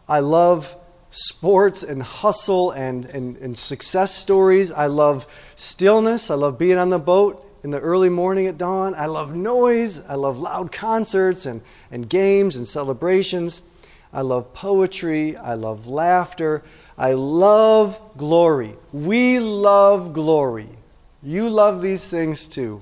I 0.08 0.20
love 0.20 0.76
sports 1.10 1.82
and 1.82 2.04
hustle 2.04 2.70
and, 2.70 3.06
and, 3.06 3.36
and 3.38 3.58
success 3.58 4.14
stories. 4.14 4.72
I 4.72 4.86
love 4.86 5.26
stillness. 5.56 6.30
I 6.30 6.36
love 6.36 6.60
being 6.60 6.78
on 6.78 6.92
the 6.92 7.00
boat 7.00 7.44
in 7.64 7.72
the 7.72 7.80
early 7.80 8.10
morning 8.10 8.46
at 8.46 8.60
dawn. 8.60 8.94
I 8.94 9.08
love 9.08 9.36
noise. 9.36 10.06
I 10.06 10.14
love 10.14 10.38
loud 10.38 10.72
concerts 10.72 11.48
and, 11.48 11.64
and 11.90 12.08
games 12.08 12.58
and 12.58 12.68
celebrations. 12.68 13.66
I 14.14 14.22
love 14.22 14.54
poetry. 14.54 15.36
I 15.36 15.56
love 15.56 15.88
laughter. 15.88 16.62
I 16.98 17.14
love 17.14 18.00
glory. 18.18 18.76
We 18.94 19.40
love 19.40 20.14
glory. 20.14 20.70
You 21.22 21.50
love 21.50 21.82
these 21.82 22.08
things 22.08 22.46
too. 22.46 22.82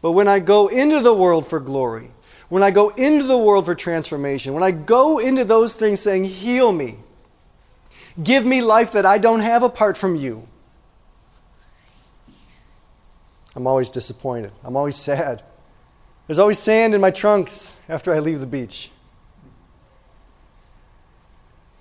But 0.00 0.12
when 0.12 0.28
I 0.28 0.38
go 0.38 0.68
into 0.68 1.00
the 1.00 1.14
world 1.14 1.46
for 1.46 1.58
glory, 1.58 2.10
when 2.48 2.62
I 2.62 2.70
go 2.70 2.90
into 2.90 3.24
the 3.24 3.38
world 3.38 3.64
for 3.64 3.74
transformation, 3.74 4.52
when 4.52 4.62
I 4.62 4.70
go 4.70 5.18
into 5.18 5.44
those 5.44 5.74
things 5.74 6.00
saying, 6.00 6.24
Heal 6.24 6.70
me, 6.70 6.96
give 8.22 8.44
me 8.44 8.60
life 8.60 8.92
that 8.92 9.06
I 9.06 9.18
don't 9.18 9.40
have 9.40 9.62
apart 9.62 9.96
from 9.96 10.14
you, 10.14 10.46
I'm 13.56 13.66
always 13.66 13.88
disappointed. 13.88 14.52
I'm 14.62 14.76
always 14.76 14.96
sad. 14.96 15.42
There's 16.26 16.38
always 16.38 16.58
sand 16.58 16.94
in 16.94 17.00
my 17.00 17.10
trunks 17.10 17.74
after 17.88 18.12
I 18.12 18.18
leave 18.18 18.40
the 18.40 18.46
beach. 18.46 18.90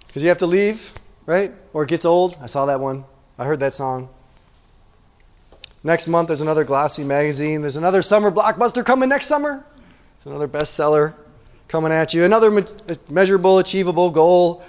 Because 0.08 0.22
you 0.22 0.30
have 0.30 0.38
to 0.40 0.48
leave, 0.48 0.94
right? 1.26 1.52
Or 1.74 1.84
it 1.84 1.90
gets 1.90 2.06
old. 2.06 2.38
I 2.42 2.48
saw 2.48 2.66
that 2.66 2.80
one. 2.80 3.06
I 3.38 3.46
heard 3.46 3.60
that 3.60 3.74
song. 3.74 4.10
Next 5.84 6.08
month, 6.08 6.28
there's 6.28 6.42
another 6.42 6.64
glossy 6.64 7.04
magazine. 7.04 7.62
There's 7.62 7.76
another 7.76 8.02
summer 8.02 8.32
blockbuster 8.32 8.86
coming 8.86 9.10
next 9.10 9.26
summer. 9.28 9.66
It's 10.18 10.26
another 10.26 10.48
bestseller 10.48 11.14
coming 11.68 11.92
at 11.92 12.14
you. 12.14 12.24
Another 12.24 12.50
me- 12.50 12.64
measurable, 13.10 13.60
achievable 13.60 14.10
goal. 14.10 14.64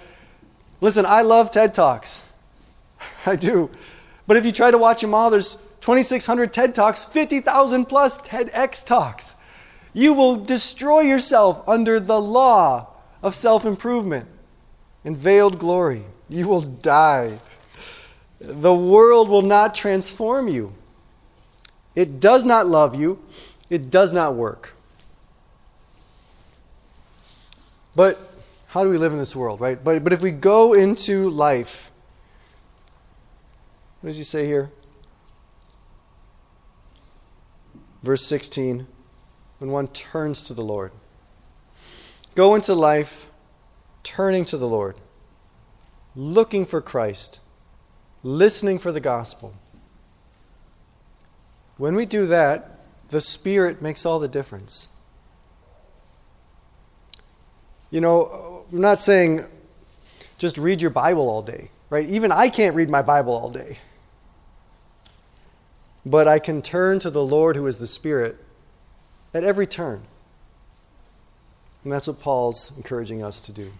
Listen, 0.80 1.06
I 1.06 1.22
love 1.22 1.50
TED 1.50 1.74
Talks. 1.74 2.28
I 3.26 3.36
do. 3.36 3.70
But 4.26 4.36
if 4.36 4.44
you 4.44 4.52
try 4.52 4.70
to 4.70 4.78
watch 4.78 5.00
them 5.02 5.14
all, 5.14 5.30
there's 5.30 5.56
2,600 5.82 6.52
TED 6.52 6.74
Talks, 6.74 7.04
50,000 7.04 7.84
plus 7.84 8.20
TEDx 8.26 8.84
Talks. 8.84 9.36
You 9.92 10.14
will 10.14 10.36
destroy 10.36 11.02
yourself 11.02 11.62
under 11.68 12.00
the 12.00 12.20
law 12.20 12.88
of 13.22 13.34
self 13.34 13.64
improvement 13.64 14.28
and 15.04 15.16
veiled 15.16 15.58
glory. 15.58 16.04
You 16.35 16.49
will 16.49 16.62
die. 16.62 17.38
The 18.40 18.75
world 18.75 19.29
will 19.29 19.42
not 19.42 19.73
transform 19.73 20.49
you. 20.49 20.73
It 21.94 22.18
does 22.18 22.44
not 22.44 22.66
love 22.66 22.97
you. 22.97 23.23
It 23.70 23.88
does 23.88 24.12
not 24.12 24.35
work. 24.35 24.75
But 27.94 28.18
how 28.66 28.83
do 28.83 28.90
we 28.90 28.99
live 28.99 29.12
in 29.12 29.18
this 29.18 29.37
world, 29.37 29.61
right? 29.61 29.83
But, 29.83 30.03
but 30.03 30.12
if 30.12 30.23
we 30.23 30.33
go 30.33 30.73
into 30.73 31.31
life, 31.31 31.92
what 34.01 34.09
does 34.09 34.16
he 34.16 34.25
say 34.25 34.44
here? 34.44 34.73
Verse 38.03 38.27
16 38.27 38.88
when 39.61 39.70
one 39.70 39.87
turns 39.87 40.42
to 40.44 40.53
the 40.53 40.64
Lord. 40.64 40.90
Go 42.35 42.57
into 42.57 42.75
life 42.75 43.29
turning 44.03 44.44
to 44.47 44.59
the 44.59 44.66
Lord, 44.66 44.97
looking 46.16 46.64
for 46.64 46.81
Christ, 46.81 47.40
listening 48.22 48.79
for 48.79 48.92
the 48.92 49.00
gospel. 49.00 49.55
When 51.77 51.94
we 51.94 52.07
do 52.07 52.27
that, 52.27 52.81
the 53.11 53.20
Spirit 53.20 53.83
makes 53.83 54.07
all 54.07 54.18
the 54.18 54.29
difference. 54.29 54.90
You 57.90 58.00
know, 58.00 58.64
I'm 58.72 58.81
not 58.81 58.98
saying 58.98 59.44
just 60.38 60.59
read 60.59 60.81
your 60.81 60.90
Bible 60.90 61.29
all 61.29 61.42
day, 61.42 61.70
right? 61.90 62.09
Even 62.09 62.33
I 62.33 62.48
can't 62.48 62.74
read 62.74 62.90
my 62.90 63.03
Bible 63.03 63.35
all 63.35 63.50
day. 63.50 63.79
But 66.07 66.29
I 66.29 66.38
can 66.38 66.61
turn 66.61 66.98
to 67.00 67.11
the 67.11 67.24
Lord 67.24 67.57
who 67.57 67.66
is 67.66 67.79
the 67.79 67.87
Spirit 67.87 68.37
at 69.33 69.44
every 69.44 69.66
turn. 69.66 70.03
And 71.83 71.92
that's 71.92 72.07
what 72.07 72.20
Paul's 72.20 72.72
encouraging 72.77 73.22
us 73.22 73.40
to 73.42 73.53
do. 73.53 73.70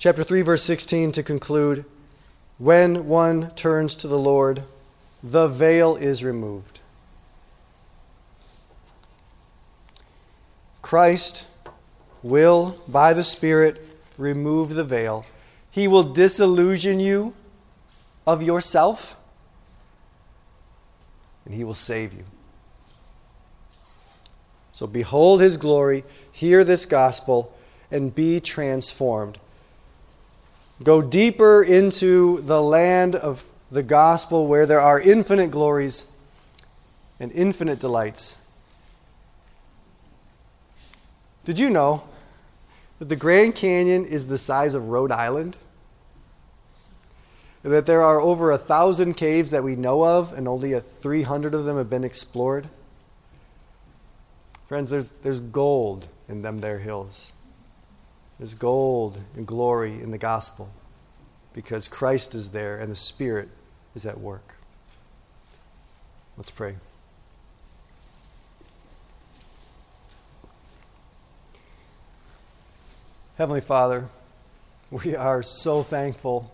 Chapter 0.00 0.24
3, 0.24 0.40
verse 0.40 0.62
16 0.64 1.12
to 1.12 1.22
conclude 1.22 1.84
when 2.56 3.06
one 3.06 3.50
turns 3.50 3.94
to 3.96 4.08
the 4.08 4.18
Lord, 4.18 4.62
the 5.22 5.46
veil 5.46 5.94
is 5.94 6.24
removed. 6.24 6.80
Christ 10.80 11.46
will, 12.22 12.78
by 12.88 13.12
the 13.12 13.22
Spirit, 13.22 13.78
remove 14.16 14.74
the 14.74 14.84
veil. 14.84 15.26
He 15.70 15.86
will 15.86 16.14
disillusion 16.14 16.98
you 16.98 17.34
of 18.26 18.42
yourself, 18.42 19.16
and 21.44 21.54
He 21.54 21.62
will 21.62 21.74
save 21.74 22.14
you. 22.14 22.24
So, 24.72 24.86
behold 24.86 25.42
His 25.42 25.58
glory, 25.58 26.04
hear 26.32 26.64
this 26.64 26.86
gospel, 26.86 27.54
and 27.90 28.14
be 28.14 28.40
transformed. 28.40 29.38
Go 30.82 31.02
deeper 31.02 31.62
into 31.62 32.40
the 32.40 32.62
land 32.62 33.14
of 33.14 33.44
the 33.70 33.82
gospel 33.82 34.46
where 34.46 34.64
there 34.64 34.80
are 34.80 34.98
infinite 34.98 35.50
glories 35.50 36.10
and 37.18 37.30
infinite 37.32 37.78
delights. 37.78 38.40
Did 41.44 41.58
you 41.58 41.68
know 41.68 42.04
that 42.98 43.08
the 43.08 43.16
Grand 43.16 43.54
Canyon 43.54 44.06
is 44.06 44.26
the 44.26 44.38
size 44.38 44.74
of 44.74 44.88
Rhode 44.88 45.12
Island? 45.12 45.56
That 47.62 47.84
there 47.84 48.02
are 48.02 48.20
over 48.20 48.50
a 48.50 48.58
thousand 48.58 49.14
caves 49.14 49.50
that 49.50 49.62
we 49.62 49.76
know 49.76 50.02
of, 50.04 50.32
and 50.32 50.48
only 50.48 50.72
a 50.72 50.80
300 50.80 51.52
of 51.52 51.64
them 51.64 51.76
have 51.76 51.90
been 51.90 52.04
explored? 52.04 52.68
Friends, 54.66 54.88
there's, 54.88 55.08
there's 55.08 55.40
gold 55.40 56.08
in 56.26 56.40
them 56.40 56.60
there 56.60 56.78
hills. 56.78 57.34
There's 58.40 58.54
gold 58.54 59.20
and 59.36 59.46
glory 59.46 60.00
in 60.00 60.12
the 60.12 60.16
gospel 60.16 60.70
because 61.52 61.88
Christ 61.88 62.34
is 62.34 62.52
there 62.52 62.78
and 62.78 62.90
the 62.90 62.96
Spirit 62.96 63.50
is 63.94 64.06
at 64.06 64.18
work. 64.18 64.54
Let's 66.38 66.50
pray. 66.50 66.76
Heavenly 73.36 73.60
Father, 73.60 74.08
we 74.90 75.14
are 75.14 75.42
so 75.42 75.82
thankful 75.82 76.50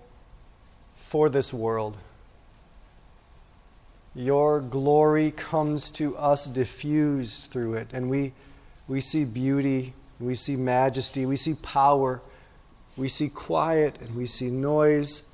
for 0.97 1.29
this 1.29 1.55
world. 1.55 1.97
Your 4.13 4.59
glory 4.59 5.31
comes 5.31 5.93
to 5.93 6.17
us 6.17 6.47
diffused 6.47 7.53
through 7.53 7.75
it, 7.75 7.93
and 7.93 8.11
we, 8.11 8.33
we 8.89 9.01
see 9.01 9.25
beauty, 9.25 9.95
we 10.19 10.35
see 10.35 10.57
majesty, 10.57 11.27
we 11.27 11.37
see 11.37 11.55
power, 11.55 12.21
we 12.97 13.09
see 13.09 13.29
quiet, 13.29 14.01
and 14.01 14.17
we 14.17 14.27
see 14.27 14.49
noise, 14.49 15.27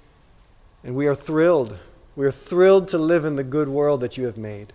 and 0.83 0.97
we 0.97 1.07
are 1.07 1.15
thrilled 1.15 1.79
we 2.15 2.27
are 2.27 2.33
thrilled 2.33 2.89
to 2.89 2.99
live 2.99 3.25
in 3.25 3.37
the 3.37 3.45
good 3.45 3.69
world 3.69 4.01
that 4.01 4.19
you 4.19 4.27
have 4.27 4.37
made. 4.37 4.73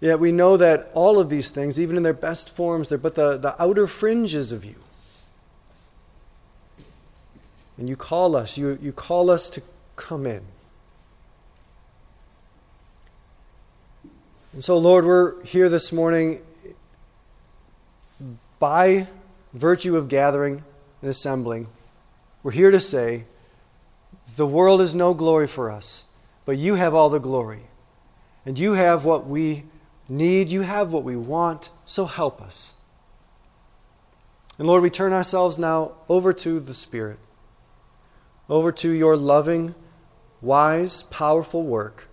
Yet 0.00 0.18
we 0.18 0.32
know 0.32 0.56
that 0.56 0.90
all 0.94 1.20
of 1.20 1.30
these 1.30 1.50
things, 1.50 1.78
even 1.78 1.96
in 1.96 2.02
their 2.02 2.12
best 2.12 2.56
forms, 2.56 2.88
they're 2.88 2.98
but 2.98 3.14
the, 3.14 3.38
the 3.38 3.60
outer 3.62 3.86
fringes 3.86 4.50
of 4.50 4.64
you. 4.64 4.74
And 7.78 7.88
you 7.88 7.94
call 7.94 8.34
us, 8.34 8.58
you, 8.58 8.78
you 8.82 8.92
call 8.92 9.30
us 9.30 9.48
to 9.50 9.62
come 9.94 10.26
in. 10.26 10.42
And 14.52 14.62
so, 14.62 14.76
Lord, 14.76 15.04
we're 15.04 15.42
here 15.44 15.68
this 15.68 15.92
morning 15.92 16.40
by 18.62 19.08
virtue 19.52 19.96
of 19.96 20.06
gathering 20.06 20.62
and 21.00 21.10
assembling 21.10 21.66
We're 22.44 22.52
here 22.52 22.70
to 22.70 22.78
say, 22.78 23.24
the 24.36 24.46
world 24.46 24.80
is 24.80 24.94
no 24.94 25.14
glory 25.14 25.48
for 25.48 25.68
us, 25.68 26.08
but 26.44 26.58
you 26.58 26.76
have 26.76 26.94
all 26.94 27.08
the 27.08 27.18
glory. 27.18 27.62
And 28.46 28.56
you 28.56 28.74
have 28.74 29.04
what 29.04 29.26
we 29.26 29.64
need, 30.08 30.52
you 30.52 30.62
have 30.62 30.92
what 30.92 31.02
we 31.02 31.16
want, 31.16 31.72
so 31.86 32.04
help 32.04 32.40
us. 32.40 32.74
And 34.58 34.68
Lord, 34.68 34.84
we 34.84 34.90
turn 34.90 35.12
ourselves 35.12 35.58
now 35.58 35.94
over 36.08 36.32
to 36.32 36.60
the 36.60 36.74
Spirit, 36.74 37.18
over 38.48 38.70
to 38.70 38.90
your 38.90 39.16
loving, 39.16 39.74
wise, 40.40 41.02
powerful 41.04 41.64
work. 41.64 42.08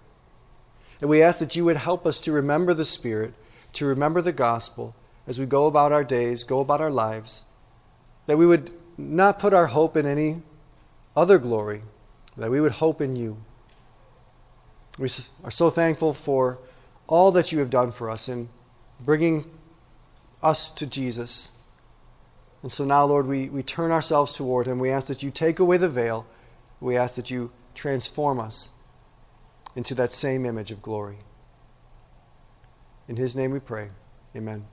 And 1.00 1.12
we 1.12 1.22
ask 1.22 1.38
that 1.38 1.56
you 1.56 1.66
would 1.66 1.78
help 1.78 2.08
us 2.08 2.20
to 2.22 2.32
remember 2.32 2.74
the 2.74 2.86
Spirit, 2.86 3.36
to 3.74 3.86
remember 3.86 4.20
the 4.20 4.32
gospel 4.32 4.96
as 5.30 5.40
we 5.40 5.46
go 5.46 5.68
about 5.68 5.92
our 5.92 6.04
days, 6.04 6.44
go 6.44 6.60
about 6.60 6.82
our 6.82 6.90
lives, 6.90 7.46
that 8.26 8.36
we 8.36 8.48
would 8.48 8.74
not 8.98 9.38
put 9.38 9.54
our 9.54 9.68
hope 9.68 9.96
in 9.96 10.08
any 10.08 10.42
other 11.16 11.38
glory, 11.38 11.84
that 12.36 12.50
we 12.50 12.60
would 12.60 12.72
hope 12.72 13.00
in 13.00 13.16
you. 13.16 13.38
We 14.98 15.08
are 15.44 15.52
so 15.52 15.70
thankful 15.70 16.14
for 16.14 16.58
all 17.06 17.32
that 17.34 17.52
you 17.52 17.60
have 17.60 17.70
done 17.70 17.92
for 17.92 18.10
us 18.10 18.28
in 18.28 18.50
bringing 19.00 19.46
us 20.42 20.72
to 20.72 20.88
Jesus. 20.88 21.52
And 22.64 22.72
so 22.72 22.84
now, 22.84 23.06
Lord, 23.06 23.28
we, 23.28 23.50
we 23.50 23.62
turn 23.62 23.92
ourselves 23.92 24.34
toward 24.34 24.66
him. 24.66 24.80
We 24.80 24.90
ask 24.90 25.08
that 25.08 25.22
you 25.22 25.30
take 25.30 25.60
away 25.60 25.78
the 25.78 25.90
veil. 25.90 26.26
We 26.82 26.98
ask 26.98 27.16
that 27.18 27.30
you 27.30 27.52
transform 27.76 28.40
us 28.40 28.72
into 29.76 29.94
that 29.94 30.12
same 30.12 30.44
image 30.44 30.72
of 30.72 30.82
glory. 30.82 31.20
In 33.08 33.16
his 33.16 33.36
name 33.36 33.52
we 33.52 33.60
pray. 33.60 33.90
Amen. 34.36 34.66